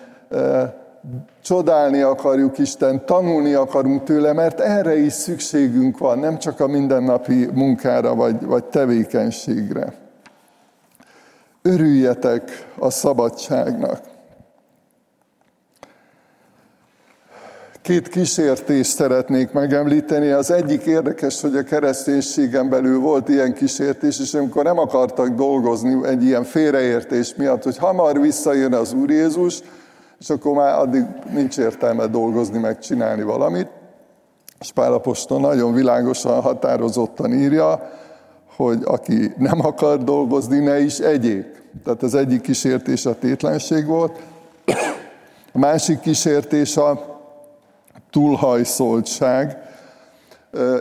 csodálni 1.43 2.01
akarjuk 2.01 2.59
Isten, 2.59 3.07
tanulni 3.07 3.55
akarunk 3.55 4.05
tőle, 4.05 4.33
mert 4.33 4.61
erre 4.61 4.97
is 4.97 5.13
szükségünk 5.13 5.99
van, 5.99 6.19
nem 6.19 6.39
csak 6.39 6.61
a 6.61 6.67
mindennapi 6.67 7.49
munkára 7.53 8.15
vagy, 8.15 8.45
vagy 8.45 8.65
tevékenységre. 8.65 9.95
Örüljetek 11.63 12.69
a 12.79 12.91
szabadságnak. 12.91 14.01
Két 17.83 18.09
kísértést 18.09 18.91
szeretnék 18.91 19.53
megemlíteni. 19.53 20.31
Az 20.31 20.51
egyik 20.51 20.83
érdekes, 20.83 21.41
hogy 21.41 21.57
a 21.57 21.63
kereszténységen 21.63 22.69
belül 22.69 23.01
volt 23.01 23.29
ilyen 23.29 23.55
kísértés, 23.55 24.21
és 24.21 24.35
amikor 24.35 24.65
nem 24.65 24.79
akartak 24.79 25.29
dolgozni 25.29 26.07
egy 26.07 26.25
ilyen 26.25 26.45
félreértés 26.45 27.35
miatt, 27.35 27.63
hogy 27.63 27.79
hamar 27.79 28.21
visszajön 28.21 28.73
az 28.75 28.93
Úr 28.93 29.11
Jézus, 29.11 29.61
és 30.25 30.31
akkor 30.31 30.55
már 30.55 30.79
addig 30.79 31.05
nincs 31.33 31.59
értelme 31.59 32.07
dolgozni, 32.07 32.59
megcsinálni 32.59 33.23
valamit. 33.23 33.69
És 34.61 34.73
Pálapostól 34.73 35.41
nagyon 35.41 35.75
világosan, 35.75 36.41
határozottan 36.41 37.33
írja, 37.33 37.91
hogy 38.57 38.79
aki 38.85 39.33
nem 39.37 39.61
akar 39.61 40.05
dolgozni, 40.05 40.59
ne 40.59 40.81
is 40.81 40.99
egyék. 40.99 41.63
Tehát 41.85 42.03
az 42.03 42.15
egyik 42.15 42.41
kísértés 42.41 43.07
a 43.07 43.19
tétlenség 43.19 43.87
volt, 43.87 44.23
a 45.53 45.59
másik 45.59 46.01
kísértés 46.01 46.77
a 46.77 47.19
túlhajszoltság. 48.11 49.59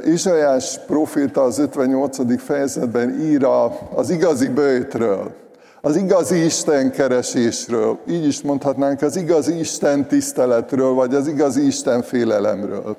Isajás 0.05 0.79
proféta 0.87 1.41
az 1.41 1.59
58. 1.59 2.41
fejezetben 2.41 3.19
ír 3.21 3.47
az 3.95 4.09
igazi 4.09 4.47
bőjtről, 4.47 5.42
az 5.85 5.95
igazi 5.95 6.43
Isten 6.43 6.91
keresésről, 6.91 7.99
így 8.09 8.25
is 8.25 8.41
mondhatnánk 8.41 9.01
az 9.01 9.15
igazi 9.15 9.59
Isten 9.59 10.07
tiszteletről, 10.07 10.93
vagy 10.93 11.15
az 11.15 11.27
igazi 11.27 11.65
Isten 11.65 12.01
félelemről. 12.01 12.97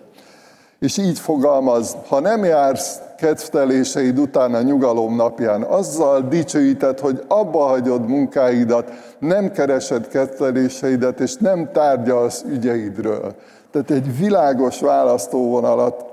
És 0.78 0.98
így 0.98 1.18
fogalmaz, 1.18 1.96
ha 2.08 2.20
nem 2.20 2.44
jársz 2.44 2.98
kedvteléseid 3.18 4.18
után 4.18 4.54
a 4.54 4.62
nyugalom 4.62 5.16
napján, 5.16 5.62
azzal 5.62 6.28
dicsőíted, 6.28 6.98
hogy 6.98 7.24
abba 7.28 7.66
hagyod 7.66 8.08
munkáidat, 8.08 8.90
nem 9.18 9.50
keresed 9.50 10.08
kedvteléseidet, 10.08 11.20
és 11.20 11.34
nem 11.34 11.70
tárgyalsz 11.72 12.44
ügyeidről. 12.48 13.34
Tehát 13.70 13.90
egy 13.90 14.18
világos 14.18 14.80
választóvonalat 14.80 16.04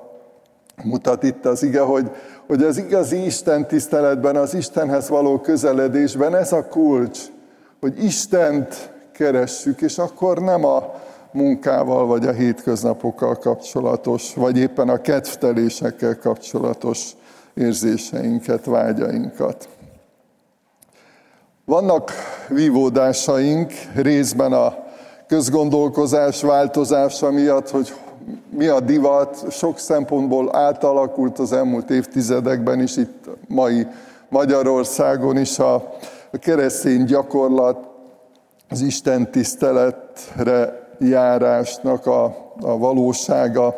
mutat 0.84 1.24
itt 1.24 1.46
az 1.46 1.64
ige, 1.64 1.82
hogy, 1.82 2.12
hogy 2.52 2.64
az 2.64 2.78
igazi 2.78 3.26
Isten 3.26 3.68
tiszteletben, 3.68 4.36
az 4.36 4.54
Istenhez 4.54 5.10
való 5.10 5.40
közeledésben 5.40 6.36
ez 6.36 6.52
a 6.52 6.68
kulcs, 6.68 7.20
hogy 7.80 8.04
Istent 8.04 8.92
keressük, 9.12 9.82
és 9.82 9.98
akkor 9.98 10.38
nem 10.38 10.66
a 10.66 10.94
munkával, 11.32 12.06
vagy 12.06 12.28
a 12.28 12.32
hétköznapokkal 12.32 13.36
kapcsolatos, 13.36 14.34
vagy 14.34 14.58
éppen 14.58 14.90
a 14.90 15.02
kedvtelésekkel 15.02 16.18
kapcsolatos 16.18 17.12
érzéseinket, 17.54 18.66
vágyainkat. 18.66 19.70
Vannak 21.66 22.12
vívódásaink 22.50 23.74
részben 23.96 24.54
a 24.54 24.76
közgondolkozás 25.28 26.42
változása 26.42 27.32
miatt, 27.32 27.70
hogy 27.70 27.94
mi 28.50 28.68
a 28.68 28.80
divat, 28.80 29.52
sok 29.52 29.78
szempontból 29.78 30.56
átalakult 30.56 31.40
az 31.40 31.54
elmúlt 31.54 31.90
évtizedekben 31.90 32.82
is, 32.82 32.98
itt 32.98 33.30
mai 33.48 33.88
Magyarországon 34.30 35.38
is 35.38 35.60
a, 35.60 35.74
a 36.32 36.38
keresztény 36.40 37.04
gyakorlat, 37.04 37.90
az 38.70 38.82
Isten 38.82 39.32
tiszteletre 39.32 40.90
járásnak 41.00 42.06
a, 42.06 42.24
a 42.62 42.78
valósága, 42.78 43.76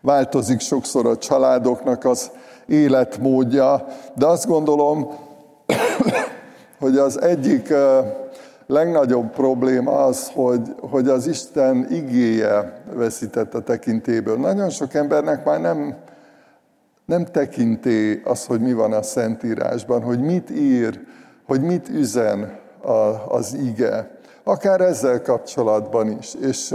változik 0.00 0.60
sokszor 0.60 1.06
a 1.06 1.18
családoknak 1.18 2.04
az 2.04 2.30
életmódja, 2.66 3.86
de 4.14 4.26
azt 4.26 4.46
gondolom, 4.46 5.08
hogy 6.80 6.96
az 6.96 7.20
egyik 7.20 7.72
legnagyobb 8.66 9.30
probléma 9.30 10.04
az, 10.04 10.30
hogy, 10.34 10.74
hogy 10.80 11.08
az 11.08 11.26
Isten 11.26 11.86
igéje 11.90 12.82
veszített 12.92 13.54
a 13.54 13.62
tekintéből. 13.62 14.36
Nagyon 14.36 14.70
sok 14.70 14.94
embernek 14.94 15.44
már 15.44 15.60
nem, 15.60 15.96
nem 17.04 17.24
tekinté 17.24 18.20
az, 18.24 18.44
hogy 18.44 18.60
mi 18.60 18.72
van 18.72 18.92
a 18.92 19.02
Szentírásban, 19.02 20.02
hogy 20.02 20.20
mit 20.20 20.50
ír, 20.50 21.00
hogy 21.46 21.60
mit 21.60 21.88
üzen 21.88 22.58
a, 22.82 22.90
az 23.28 23.54
ige. 23.54 24.10
Akár 24.44 24.80
ezzel 24.80 25.22
kapcsolatban 25.22 26.18
is. 26.18 26.34
És 26.40 26.74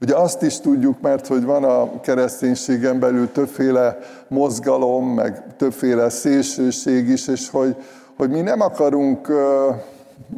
Ugye 0.00 0.14
azt 0.14 0.42
is 0.42 0.60
tudjuk, 0.60 1.00
mert 1.00 1.26
hogy 1.26 1.44
van 1.44 1.64
a 1.64 2.00
kereszténységen 2.00 3.00
belül 3.00 3.32
többféle 3.32 3.98
mozgalom, 4.28 5.08
meg 5.08 5.56
többféle 5.56 6.08
szélsőség 6.08 7.08
is, 7.08 7.28
és 7.28 7.50
hogy, 7.50 7.76
hogy 8.16 8.30
mi 8.30 8.40
nem 8.40 8.60
akarunk 8.60 9.28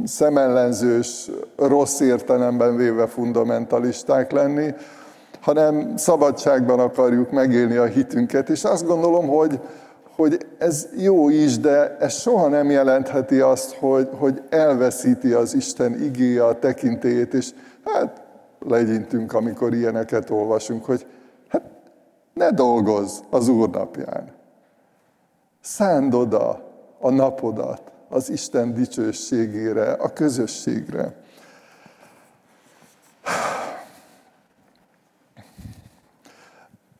szemellenzős, 0.05 1.31
rossz 1.57 2.01
értelemben 2.01 2.77
véve 2.77 3.07
fundamentalisták 3.07 4.33
lenni, 4.33 4.75
hanem 5.41 5.97
szabadságban 5.97 6.81
akarjuk 6.81 7.31
megélni 7.31 7.77
a 7.77 7.85
hitünket. 7.85 8.49
És 8.49 8.65
azt 8.65 8.87
gondolom, 8.87 9.27
hogy, 9.27 9.61
hogy 10.17 10.47
ez 10.59 10.89
jó 10.97 11.29
is, 11.29 11.59
de 11.59 11.97
ez 11.97 12.13
soha 12.13 12.49
nem 12.49 12.71
jelentheti 12.71 13.41
azt, 13.41 13.75
hogy, 13.75 14.09
hogy 14.19 14.43
elveszíti 14.49 15.33
az 15.33 15.55
Isten 15.55 16.03
igéje 16.03 16.45
a 16.45 16.59
tekintélyét, 16.59 17.35
és 17.35 17.51
hát 17.85 18.23
legyintünk, 18.59 19.33
amikor 19.33 19.75
ilyeneket 19.75 20.31
olvasunk, 20.31 20.85
hogy 20.85 21.07
hát 21.49 21.63
ne 22.35 22.51
dolgozz 22.51 23.19
az 23.31 23.49
Úr 23.49 23.71
napján. 23.71 24.33
Szánd 25.61 26.15
oda 26.15 26.61
a 27.01 27.11
napodat 27.11 27.83
az 28.09 28.31
Isten 28.31 28.75
dicsőségére, 28.75 29.93
a 29.93 30.13
közösségre. 30.13 31.15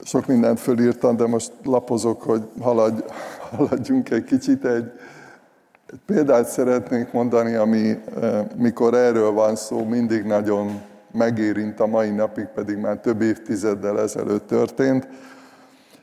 Sok 0.05 0.27
mindent 0.27 0.61
fölírtam, 0.61 1.17
de 1.17 1.27
most 1.27 1.53
lapozok, 1.63 2.23
hogy 2.23 2.43
haladj, 2.61 3.03
haladjunk 3.51 4.11
egy 4.11 4.25
kicsit. 4.25 4.65
Egy, 4.65 4.93
egy 5.87 6.01
példát 6.07 6.49
szeretnék 6.49 7.13
mondani, 7.13 7.55
ami 7.55 7.99
eh, 8.21 8.47
mikor 8.57 8.95
erről 8.95 9.31
van 9.31 9.57
szó, 9.57 9.85
mindig 9.85 10.25
nagyon 10.25 10.81
megérint 11.13 11.81
a 11.81 11.87
mai 11.87 12.11
napig, 12.11 12.47
pedig 12.47 12.77
már 12.77 12.99
több 12.99 13.21
évtizeddel 13.21 14.01
ezelőtt 14.01 14.47
történt. 14.47 15.09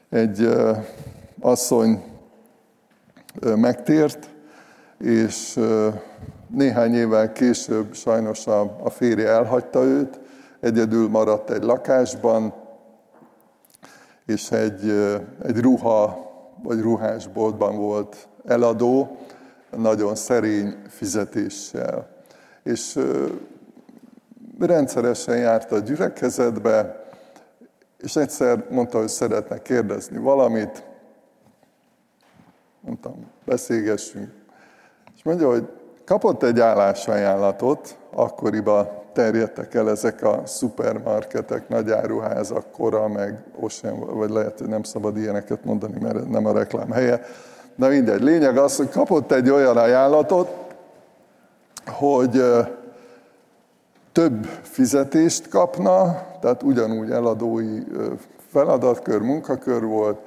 Egy 0.10 0.44
eh, 0.44 0.86
asszony 1.40 2.04
eh, 3.42 3.56
megtért, 3.56 4.35
és 5.00 5.60
néhány 6.48 6.96
évvel 6.96 7.32
később 7.32 7.94
sajnos 7.94 8.48
a, 8.48 8.90
férje 8.90 9.28
elhagyta 9.30 9.84
őt, 9.84 10.20
egyedül 10.60 11.10
maradt 11.10 11.50
egy 11.50 11.64
lakásban, 11.64 12.54
és 14.26 14.52
egy, 14.52 14.90
egy 15.44 15.60
ruha 15.60 16.32
vagy 16.64 16.82
ruhásboltban 16.82 17.78
volt 17.78 18.28
eladó, 18.46 19.18
nagyon 19.78 20.16
szerény 20.16 20.76
fizetéssel. 20.88 22.08
És 22.64 23.00
rendszeresen 24.60 25.38
járt 25.38 25.72
a 25.72 25.80
gyülekezetbe, 25.80 27.04
és 27.98 28.16
egyszer 28.16 28.66
mondta, 28.70 28.98
hogy 28.98 29.08
szeretne 29.08 29.62
kérdezni 29.62 30.18
valamit. 30.18 30.84
Mondtam, 32.82 33.32
beszélgessünk. 33.46 34.45
Mondja, 35.26 35.50
hogy 35.50 35.68
kapott 36.06 36.44
egy 36.44 36.60
állásajánlatot, 36.60 37.98
akkoriban 38.14 38.88
terjedtek 39.14 39.74
el 39.74 39.90
ezek 39.90 40.24
a 40.24 40.42
szupermarketek, 40.46 41.70
nagy 41.70 41.92
áruházak, 41.92 42.72
Kora, 42.72 43.08
meg 43.08 43.44
Ocean, 43.60 44.00
vagy 44.00 44.30
lehet, 44.30 44.60
hogy 44.60 44.68
nem 44.68 44.84
szabad 44.84 45.18
ilyeneket 45.18 45.66
mondani, 45.66 46.00
mert 46.02 46.30
nem 46.30 46.46
a 46.46 46.52
reklám 46.52 46.92
helye. 46.92 47.22
De 47.76 47.88
mindegy, 47.88 48.22
lényeg 48.22 48.58
az, 48.58 48.76
hogy 48.76 48.90
kapott 48.90 49.32
egy 49.32 49.50
olyan 49.50 49.78
ajánlatot, 49.78 50.56
hogy 51.86 52.44
több 54.12 54.46
fizetést 54.62 55.50
kapna, 55.50 56.26
tehát 56.42 56.64
ugyanúgy 56.64 57.12
eladói 57.12 57.84
feladatkör, 58.52 59.22
munkakör 59.22 59.84
volt, 59.84 60.20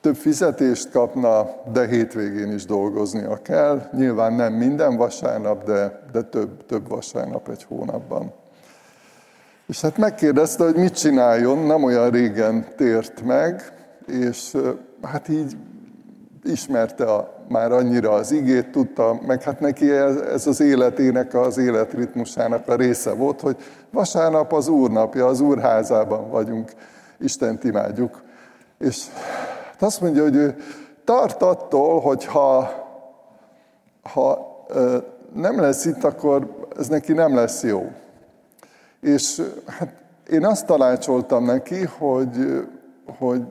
több 0.00 0.16
fizetést 0.16 0.90
kapna, 0.90 1.46
de 1.72 1.86
hétvégén 1.86 2.52
is 2.52 2.64
dolgoznia 2.64 3.42
kell. 3.42 3.88
Nyilván 3.92 4.32
nem 4.32 4.52
minden 4.52 4.96
vasárnap, 4.96 5.64
de, 5.64 6.00
de 6.12 6.22
több, 6.22 6.66
több 6.66 6.88
vasárnap 6.88 7.48
egy 7.48 7.64
hónapban. 7.64 8.32
És 9.66 9.80
hát 9.80 9.96
megkérdezte, 9.96 10.64
hogy 10.64 10.76
mit 10.76 10.98
csináljon, 10.98 11.58
nem 11.58 11.82
olyan 11.82 12.10
régen 12.10 12.66
tért 12.76 13.22
meg, 13.22 13.72
és 14.06 14.56
hát 15.02 15.28
így 15.28 15.56
ismerte 16.44 17.04
a, 17.04 17.44
már 17.48 17.72
annyira 17.72 18.12
az 18.12 18.32
igét, 18.32 18.70
tudta, 18.70 19.20
meg 19.26 19.42
hát 19.42 19.60
neki 19.60 19.90
ez, 19.90 20.16
ez 20.16 20.46
az 20.46 20.60
életének, 20.60 21.34
az 21.34 21.58
életritmusának 21.58 22.68
a 22.68 22.74
része 22.74 23.12
volt, 23.12 23.40
hogy 23.40 23.56
vasárnap 23.90 24.52
az 24.52 24.68
Úrnapja, 24.68 25.26
az 25.26 25.40
Úrházában 25.40 26.30
vagyunk, 26.30 26.72
Istent 27.18 27.64
imádjuk. 27.64 28.22
És 28.78 29.04
Hát 29.78 29.88
azt 29.88 30.00
mondja, 30.00 30.22
hogy 30.22 30.36
ő 30.36 30.56
tart 31.04 31.42
attól, 31.42 32.00
hogy 32.00 32.24
ha, 32.24 32.70
ha 34.02 34.56
nem 35.34 35.60
lesz 35.60 35.84
itt, 35.84 36.04
akkor 36.04 36.66
ez 36.78 36.88
neki 36.88 37.12
nem 37.12 37.34
lesz 37.34 37.62
jó. 37.62 37.90
És 39.00 39.42
hát 39.66 39.92
én 40.30 40.44
azt 40.44 40.66
tanácsoltam 40.66 41.44
neki, 41.44 41.84
hogy, 41.98 42.66
hogy 43.18 43.42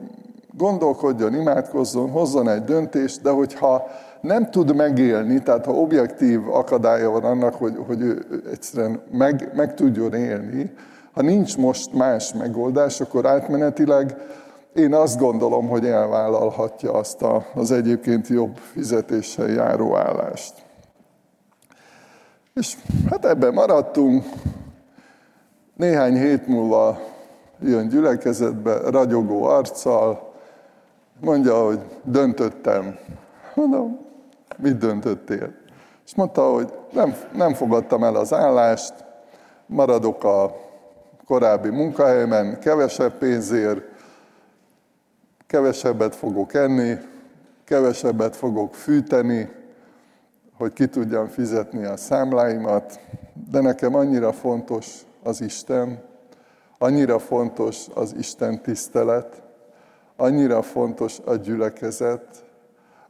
gondolkodjon, 0.56 1.34
imádkozzon, 1.34 2.10
hozzon 2.10 2.48
egy 2.48 2.64
döntést, 2.64 3.22
de 3.22 3.30
hogyha 3.30 3.86
nem 4.20 4.50
tud 4.50 4.74
megélni, 4.74 5.42
tehát 5.42 5.64
ha 5.64 5.72
objektív 5.72 6.48
akadálya 6.48 7.10
van 7.10 7.24
annak, 7.24 7.54
hogy, 7.54 7.76
hogy 7.86 8.00
ő 8.00 8.26
egyszerűen 8.52 9.00
meg, 9.10 9.50
meg 9.54 9.74
tudjon 9.74 10.14
élni, 10.14 10.72
ha 11.12 11.22
nincs 11.22 11.56
most 11.56 11.92
más 11.92 12.32
megoldás, 12.32 13.00
akkor 13.00 13.26
átmenetileg 13.26 14.16
én 14.78 14.94
azt 14.94 15.18
gondolom, 15.18 15.68
hogy 15.68 15.86
elvállalhatja 15.86 16.92
azt 16.92 17.22
a, 17.22 17.46
az 17.54 17.70
egyébként 17.70 18.28
jobb 18.28 18.56
fizetéssel 18.56 19.48
járó 19.48 19.96
állást. 19.96 20.54
És 22.54 22.76
hát 23.10 23.24
ebben 23.24 23.54
maradtunk. 23.54 24.24
Néhány 25.74 26.16
hét 26.16 26.46
múlva 26.46 26.98
jön 27.60 27.88
gyülekezetbe, 27.88 28.78
ragyogó 28.90 29.44
arccal, 29.44 30.32
mondja, 31.20 31.64
hogy 31.64 31.80
döntöttem. 32.02 32.98
Mondom, 33.54 33.98
mit 34.56 34.78
döntöttél? 34.78 35.54
És 36.06 36.14
mondta, 36.14 36.52
hogy 36.52 36.72
nem, 36.92 37.16
nem 37.32 37.54
fogadtam 37.54 38.04
el 38.04 38.14
az 38.14 38.32
állást, 38.32 38.94
maradok 39.66 40.24
a 40.24 40.56
korábbi 41.26 41.68
munkahelyemen, 41.68 42.58
kevesebb 42.60 43.12
pénzért, 43.12 43.87
kevesebbet 45.48 46.14
fogok 46.14 46.54
enni, 46.54 46.98
kevesebbet 47.64 48.36
fogok 48.36 48.74
fűteni, 48.74 49.50
hogy 50.56 50.72
ki 50.72 50.86
tudjam 50.86 51.26
fizetni 51.26 51.84
a 51.84 51.96
számláimat, 51.96 53.00
de 53.50 53.60
nekem 53.60 53.94
annyira 53.94 54.32
fontos 54.32 55.02
az 55.22 55.40
Isten, 55.40 56.02
annyira 56.78 57.18
fontos 57.18 57.86
az 57.94 58.14
Isten 58.18 58.62
tisztelet, 58.62 59.42
annyira 60.16 60.62
fontos 60.62 61.18
a 61.24 61.34
gyülekezet, 61.34 62.44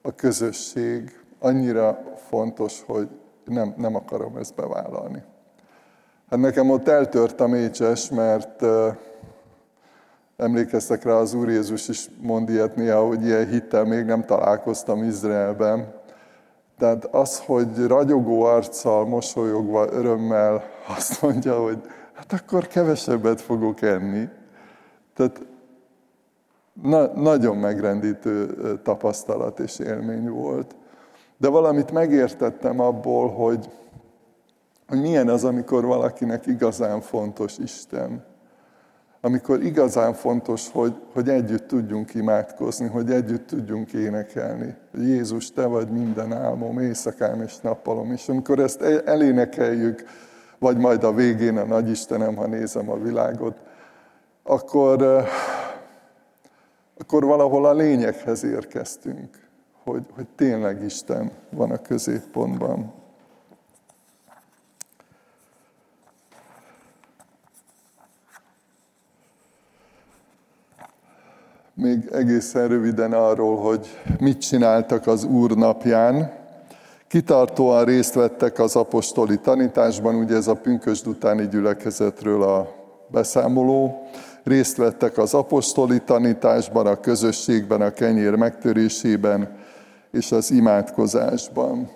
a 0.03 0.15
közösség, 0.15 1.21
annyira 1.39 1.99
fontos, 2.29 2.83
hogy 2.87 3.09
nem, 3.45 3.75
nem 3.77 3.95
akarom 3.95 4.37
ezt 4.37 4.55
bevállalni. 4.55 5.23
Hát 6.31 6.39
nekem 6.39 6.71
ott 6.71 6.89
eltört 6.89 7.41
a 7.41 7.47
mécses, 7.47 8.11
mert 8.11 8.65
Emlékeztek 10.39 11.05
rá, 11.05 11.13
az 11.13 11.35
Úr 11.35 11.49
Jézus 11.49 11.89
is 11.89 12.09
mond 12.21 12.51
ilyet 12.51 12.77
néha, 12.77 13.07
hogy 13.07 13.25
ilyen 13.25 13.49
hittel 13.49 13.85
még 13.85 14.05
nem 14.05 14.25
találkoztam 14.25 15.03
Izraelben. 15.03 15.93
Tehát 16.79 17.05
az, 17.05 17.41
hogy 17.41 17.87
ragyogó 17.87 18.43
arccal, 18.43 19.07
mosolyogva, 19.07 19.93
örömmel 19.93 20.63
azt 20.97 21.23
mondja, 21.23 21.63
hogy 21.63 21.79
hát 22.13 22.33
akkor 22.33 22.67
kevesebbet 22.67 23.41
fogok 23.41 23.83
enni. 23.83 24.29
Tehát 25.15 25.41
na, 26.83 27.07
nagyon 27.07 27.57
megrendítő 27.57 28.55
tapasztalat 28.83 29.59
és 29.59 29.79
élmény 29.79 30.29
volt. 30.29 30.75
De 31.37 31.49
valamit 31.49 31.93
megértettem 31.93 32.81
abból, 32.81 33.29
hogy, 33.29 33.71
hogy 34.89 35.01
milyen 35.01 35.29
az, 35.29 35.45
amikor 35.45 35.85
valakinek 35.85 36.47
igazán 36.47 37.01
fontos 37.01 37.59
Isten. 37.59 38.28
Amikor 39.21 39.63
igazán 39.63 40.15
fontos, 40.15 40.71
hogy, 40.71 40.95
hogy 41.13 41.29
együtt 41.29 41.69
tudjunk 41.69 42.15
imádkozni, 42.15 42.87
hogy 42.87 43.11
együtt 43.11 43.47
tudjunk 43.47 43.93
énekelni. 43.93 44.75
Jézus, 44.95 45.51
Te 45.51 45.67
vagy 45.67 45.89
minden 45.89 46.33
álmom, 46.33 46.79
éjszakám 46.79 47.43
és 47.43 47.59
nappalom. 47.61 48.13
És 48.13 48.29
amikor 48.29 48.59
ezt 48.59 48.83
elénekeljük, 48.83 50.05
vagy 50.59 50.77
majd 50.77 51.05
a 51.05 51.13
végén 51.13 51.57
a 51.57 51.65
Nagy 51.65 51.91
Istenem, 51.91 52.37
ha 52.37 52.47
nézem 52.47 52.91
a 52.91 52.99
világot, 52.99 53.57
akkor, 54.43 55.27
akkor 56.99 57.25
valahol 57.25 57.65
a 57.67 57.75
lényeghez 57.75 58.45
érkeztünk, 58.45 59.49
hogy, 59.85 60.03
hogy 60.15 60.27
tényleg 60.37 60.83
Isten 60.85 61.31
van 61.51 61.71
a 61.71 61.83
középpontban. 61.83 62.98
Még 71.81 72.09
egészen 72.13 72.69
röviden 72.69 73.13
arról, 73.13 73.57
hogy 73.57 73.87
mit 74.21 74.39
csináltak 74.41 75.07
az 75.07 75.25
Úr 75.25 75.57
napján. 75.57 76.33
Kitartóan 77.09 77.85
részt 77.85 78.15
vettek 78.15 78.59
az 78.59 78.77
apostoli 78.77 79.39
tanításban, 79.39 80.15
ugye 80.15 80.37
ez 80.37 80.47
a 80.47 80.55
pünkösd 80.55 81.07
utáni 81.07 81.49
gyülekezetről 81.49 82.43
a 82.43 82.69
beszámoló. 83.09 84.03
Részt 84.45 84.77
vettek 84.77 85.19
az 85.19 85.35
apostoli 85.35 86.03
tanításban, 86.05 86.87
a 86.87 87.01
közösségben, 87.01 87.81
a 87.81 87.91
kenyér 87.91 88.35
megtörésében 88.35 89.57
és 90.13 90.33
az 90.33 90.51
imádkozásban. 90.51 91.91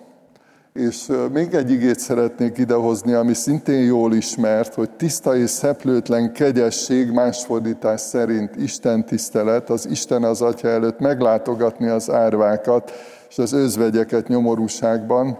És 0.73 1.11
még 1.31 1.53
egy 1.53 1.71
igét 1.71 1.99
szeretnék 1.99 2.57
idehozni, 2.57 3.13
ami 3.13 3.33
szintén 3.33 3.83
jól 3.83 4.13
ismert, 4.13 4.73
hogy 4.73 4.89
tiszta 4.89 5.35
és 5.35 5.49
szeplőtlen 5.49 6.33
kegyesség, 6.33 7.11
más 7.11 7.45
fordítás 7.45 8.01
szerint 8.01 8.55
Isten 8.55 9.05
tisztelet, 9.05 9.69
az 9.69 9.87
Isten 9.89 10.23
az 10.23 10.41
Atya 10.41 10.67
előtt 10.67 10.99
meglátogatni 10.99 11.87
az 11.87 12.09
árvákat 12.09 12.91
és 13.29 13.37
az 13.37 13.53
özvegyeket 13.53 14.27
nyomorúságban, 14.27 15.37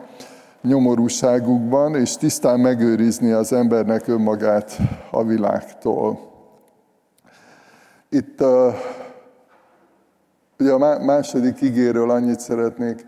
nyomorúságukban, 0.62 1.96
és 1.96 2.18
tisztán 2.18 2.60
megőrizni 2.60 3.32
az 3.32 3.54
embernek 3.54 4.08
önmagát 4.08 4.78
a 5.12 5.24
világtól. 5.24 6.20
Itt 8.10 8.44
ugye 10.60 10.72
a 10.72 11.04
második 11.04 11.62
igéről 11.62 12.10
annyit 12.10 12.40
szeretnék 12.40 13.06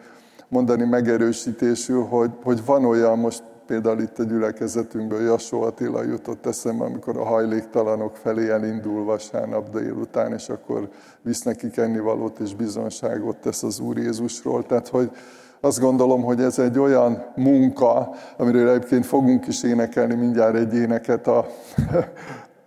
mondani 0.47 0.83
megerősítésül, 0.83 2.03
hogy, 2.03 2.31
hogy 2.43 2.65
van 2.65 2.85
olyan, 2.85 3.19
most 3.19 3.43
például 3.65 4.01
itt 4.01 4.19
a 4.19 4.23
gyülekezetünkből 4.23 5.21
Jasó 5.21 5.61
Attila 5.61 6.03
jutott 6.03 6.45
eszembe, 6.45 6.83
amikor 6.83 7.17
a 7.17 7.23
hajléktalanok 7.23 8.15
felé 8.15 8.49
elindul 8.49 9.03
vasárnap 9.03 9.69
délután, 9.69 10.33
és 10.33 10.49
akkor 10.49 10.89
visz 11.21 11.41
nekik 11.41 11.77
ennivalót 11.77 12.39
és 12.39 12.55
bizonságot 12.55 13.37
tesz 13.37 13.63
az 13.63 13.79
Úr 13.79 13.97
Jézusról. 13.97 14.65
Tehát, 14.65 14.87
hogy 14.87 15.11
azt 15.59 15.79
gondolom, 15.79 16.23
hogy 16.23 16.41
ez 16.41 16.59
egy 16.59 16.79
olyan 16.79 17.25
munka, 17.35 18.09
amiről 18.37 18.69
egyébként 18.69 19.05
fogunk 19.05 19.47
is 19.47 19.63
énekelni 19.63 20.15
mindjárt 20.15 20.55
egy 20.55 20.75
éneket, 20.75 21.27
a, 21.27 21.45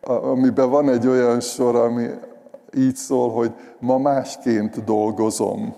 a, 0.00 0.12
amiben 0.12 0.70
van 0.70 0.88
egy 0.88 1.06
olyan 1.06 1.40
sor, 1.40 1.76
ami 1.76 2.06
így 2.76 2.96
szól, 2.96 3.30
hogy 3.30 3.52
ma 3.80 3.98
másként 3.98 4.84
dolgozom. 4.84 5.74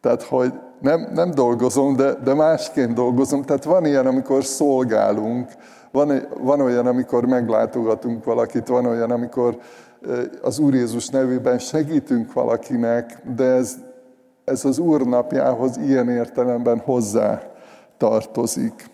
Tehát, 0.00 0.22
hogy 0.22 0.52
nem, 0.80 1.08
nem 1.14 1.30
dolgozom, 1.30 1.96
de, 1.96 2.14
de 2.14 2.34
másként 2.34 2.94
dolgozom. 2.94 3.42
Tehát 3.42 3.64
van 3.64 3.86
ilyen, 3.86 4.06
amikor 4.06 4.44
szolgálunk, 4.44 5.50
van, 5.90 6.28
van 6.40 6.60
olyan, 6.60 6.86
amikor 6.86 7.26
meglátogatunk 7.26 8.24
valakit, 8.24 8.68
van 8.68 8.86
olyan, 8.86 9.10
amikor 9.10 9.58
az 10.42 10.58
Úr 10.58 10.74
Jézus 10.74 11.08
nevében 11.08 11.58
segítünk 11.58 12.32
valakinek, 12.32 13.20
de 13.36 13.44
ez, 13.44 13.76
ez 14.44 14.64
az 14.64 14.78
Úr 14.78 15.06
napjához 15.06 15.76
ilyen 15.76 16.08
értelemben 16.08 16.78
hozzá 16.78 17.42
tartozik. 17.96 18.90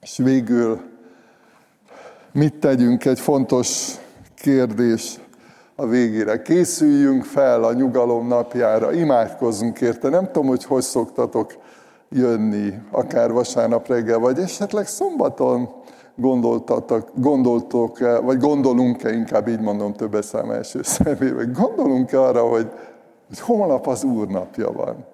És 0.00 0.16
végül 0.16 0.80
mit 2.32 2.54
tegyünk? 2.54 3.04
Egy 3.04 3.20
fontos 3.20 3.94
kérdés 4.34 5.20
a 5.80 5.86
végére. 5.86 6.42
Készüljünk 6.42 7.24
fel 7.24 7.64
a 7.64 7.72
nyugalom 7.72 8.26
napjára, 8.26 8.92
imádkozzunk 8.92 9.80
érte. 9.80 10.08
Nem 10.08 10.24
tudom, 10.24 10.46
hogy 10.46 10.64
hogy 10.64 10.82
szoktatok 10.82 11.54
jönni, 12.08 12.74
akár 12.90 13.32
vasárnap 13.32 13.88
reggel, 13.88 14.18
vagy 14.18 14.38
esetleg 14.38 14.86
szombaton 14.86 15.68
gondoltatok, 16.14 17.10
gondoltok 17.14 17.98
vagy 18.22 18.38
gondolunk-e, 18.38 19.12
inkább 19.12 19.48
így 19.48 19.60
mondom 19.60 19.92
többes 19.92 20.24
szám 20.24 20.50
első 20.50 20.82
személyben, 20.98 21.52
gondolunk-e 21.52 22.20
arra, 22.20 22.42
hogy, 22.42 22.70
hogy 23.28 23.40
holnap 23.40 23.86
az 23.86 24.04
Úr 24.04 24.28
napja 24.28 24.72
van, 24.72 25.06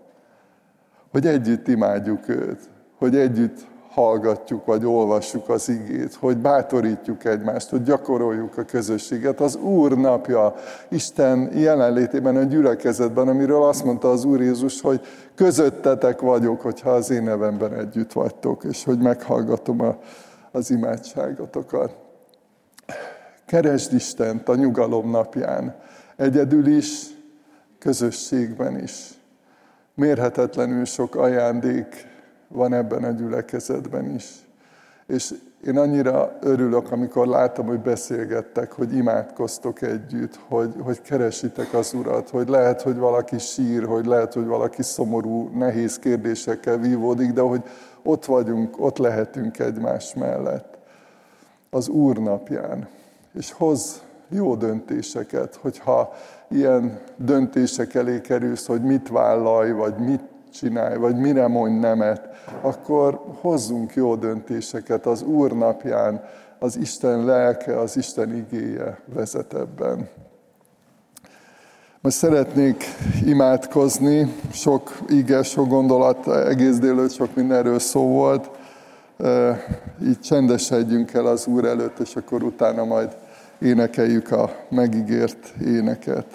hogy 1.12 1.27
együtt 1.27 1.68
imádjuk 1.68 2.29
őt, 2.29 2.61
hogy 2.98 3.16
együtt 3.16 3.66
hallgatjuk, 3.94 4.64
vagy 4.64 4.85
olvassuk 4.85 5.48
az 5.48 5.68
igét, 5.68 6.14
hogy 6.14 6.37
bátorítjuk 6.37 7.24
egymást, 7.24 7.70
hogy 7.70 7.83
gyakoroljuk 7.83 8.59
a 8.59 8.64
közösséget. 8.64 9.40
Az 9.40 9.57
Úr 9.57 9.98
napja, 9.98 10.54
Isten 10.88 11.50
jelenlétében 11.59 12.37
a 12.37 12.42
gyülekezetben, 12.42 13.28
amiről 13.28 13.62
azt 13.62 13.85
mondta 13.85 14.11
az 14.11 14.24
Úr 14.24 14.40
Jézus, 14.40 14.80
hogy 14.80 15.00
közöttetek 15.35 16.20
vagyok, 16.20 16.61
hogyha 16.61 16.90
az 16.90 17.11
én 17.11 17.22
nevemben 17.22 17.74
együtt 17.74 18.12
vagytok, 18.12 18.64
és 18.64 18.85
hogy 18.85 18.98
meghallgatom 18.98 19.80
a, 19.80 19.98
az 20.50 20.70
imádságotokat. 20.70 21.94
Keresd 23.46 23.92
Istent 23.92 24.48
a 24.48 24.54
nyugalom 24.54 25.11
napján, 25.11 25.76
egyedül 26.16 26.66
is, 26.66 27.07
közösségben 27.78 28.78
is. 28.78 29.09
Mérhetetlenül 29.94 30.85
sok 30.85 31.14
ajándék 31.14 32.12
van 32.55 32.73
ebben 32.73 33.05
a 33.05 33.11
gyülekezetben 33.11 34.14
is. 34.14 34.47
És 35.07 35.35
én 35.67 35.79
annyira 35.79 36.37
örülök, 36.40 36.93
amikor 36.93 37.27
látom, 37.27 37.67
hogy 37.67 37.81
beszélgettek, 37.81 38.73
hogy 38.73 38.95
imádkoztok 38.95 39.83
együtt, 39.83 40.38
hogy, 40.49 40.75
hogy 40.81 41.03
keresitek 41.03 41.75
az 41.75 41.95
Urat, 41.95 42.31
hogy 42.31 42.49
lehet, 42.49 42.83
hogy 42.83 42.97
valaki 42.97 43.38
sír, 43.38 43.85
hogy 43.85 44.07
lehet, 44.07 44.35
hogy 44.35 44.47
valaki 44.47 44.83
szomorú, 44.83 45.51
nehéz 45.55 45.99
kérdésekkel 45.99 46.77
vívódik, 46.77 47.33
de 47.33 47.40
hogy 47.40 47.62
ott 48.03 48.25
vagyunk, 48.25 48.81
ott 48.85 48.99
lehetünk 48.99 49.59
egymás 49.59 50.14
mellett 50.14 50.79
az 51.71 51.88
Úr 51.88 52.17
napján. 52.17 52.88
És 53.35 53.53
hoz 53.53 54.03
jó 54.29 54.55
döntéseket, 54.55 55.55
hogyha 55.55 56.12
ilyen 56.49 57.01
döntések 57.17 57.95
elé 57.95 58.21
kerülsz, 58.21 58.67
hogy 58.67 58.83
mit 58.83 59.09
vállalj, 59.09 59.71
vagy 59.71 59.99
mit 59.99 60.23
csinálj, 60.55 60.97
vagy 60.97 61.17
mire 61.17 61.47
mondj 61.47 61.79
nemet, 61.79 62.29
akkor 62.61 63.21
hozzunk 63.40 63.95
jó 63.95 64.14
döntéseket 64.14 65.07
az 65.07 65.23
Úr 65.23 65.53
napján, 65.53 66.25
az 66.59 66.77
Isten 66.77 67.25
lelke, 67.25 67.79
az 67.81 67.97
Isten 67.97 68.37
igéje 68.37 68.99
vezet 69.14 69.55
ebben. 69.55 70.09
Most 72.01 72.17
szeretnék 72.17 72.85
imádkozni, 73.25 74.35
sok 74.53 74.99
ige, 75.09 75.43
sok 75.43 75.69
gondolat, 75.69 76.29
egész 76.29 76.79
délőtt 76.79 77.12
sok 77.12 77.35
mindenről 77.35 77.79
szó 77.79 78.09
volt. 78.09 78.51
Így 80.03 80.21
csendesedjünk 80.21 81.12
el 81.12 81.27
az 81.27 81.47
Úr 81.47 81.64
előtt, 81.64 81.99
és 81.99 82.17
akkor 82.17 82.43
utána 82.43 82.85
majd 82.85 83.17
énekeljük 83.59 84.31
a 84.31 84.51
megígért 84.69 85.53
éneket. 85.64 86.27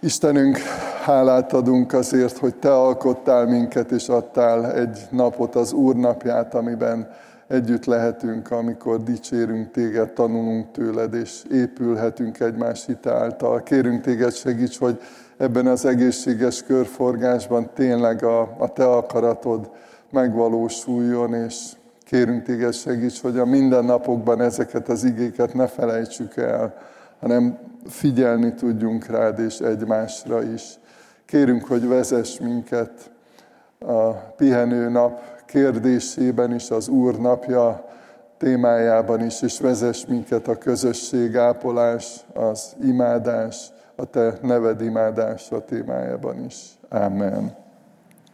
Istenünk, 0.00 0.58
hálát 1.02 1.52
adunk 1.52 1.92
azért, 1.92 2.38
hogy 2.38 2.54
Te 2.54 2.74
alkottál 2.74 3.46
minket, 3.46 3.90
és 3.90 4.08
adtál 4.08 4.72
egy 4.72 4.98
napot, 5.10 5.54
az 5.54 5.72
Úr 5.72 5.96
napját, 5.96 6.54
amiben 6.54 7.08
együtt 7.48 7.84
lehetünk, 7.84 8.50
amikor 8.50 9.02
dicsérünk 9.02 9.70
Téged, 9.70 10.12
tanulunk 10.12 10.70
tőled, 10.70 11.14
és 11.14 11.42
épülhetünk 11.50 12.40
egymás 12.40 12.86
hite 12.86 13.12
által. 13.12 13.62
Kérünk 13.62 14.00
Téged 14.00 14.32
segíts, 14.32 14.78
hogy 14.78 15.00
ebben 15.36 15.66
az 15.66 15.84
egészséges 15.84 16.62
körforgásban 16.62 17.70
tényleg 17.74 18.24
a, 18.24 18.40
a 18.40 18.72
Te 18.72 18.84
akaratod 18.84 19.70
megvalósuljon, 20.10 21.34
és 21.34 21.70
kérünk 22.04 22.42
Téged 22.42 22.74
segíts, 22.74 23.20
hogy 23.20 23.38
a 23.38 23.44
mindennapokban 23.44 24.40
ezeket 24.40 24.88
az 24.88 25.04
igéket 25.04 25.54
ne 25.54 25.66
felejtsük 25.66 26.36
el, 26.36 26.74
hanem 27.20 27.58
figyelni 27.86 28.54
tudjunk 28.54 29.06
rád 29.06 29.38
és 29.38 29.58
egymásra 29.58 30.42
is. 30.42 30.78
Kérünk, 31.32 31.64
hogy 31.64 31.88
vezess 31.88 32.38
minket 32.38 33.10
a 33.78 34.10
pihenő 34.12 34.88
nap 34.88 35.20
kérdésében 35.46 36.54
is, 36.54 36.70
az 36.70 36.88
Úr 36.88 37.18
napja 37.18 37.84
témájában 38.38 39.24
is, 39.24 39.42
és 39.42 39.60
vezess 39.60 40.04
minket 40.06 40.48
a 40.48 40.58
közösség, 40.58 41.36
ápolás, 41.36 42.20
az 42.34 42.76
imádás, 42.82 43.72
a 43.96 44.04
Te 44.04 44.38
neved 44.42 44.80
imádása 44.80 45.64
témájában 45.64 46.44
is. 46.44 46.78
Amen. 46.88 47.61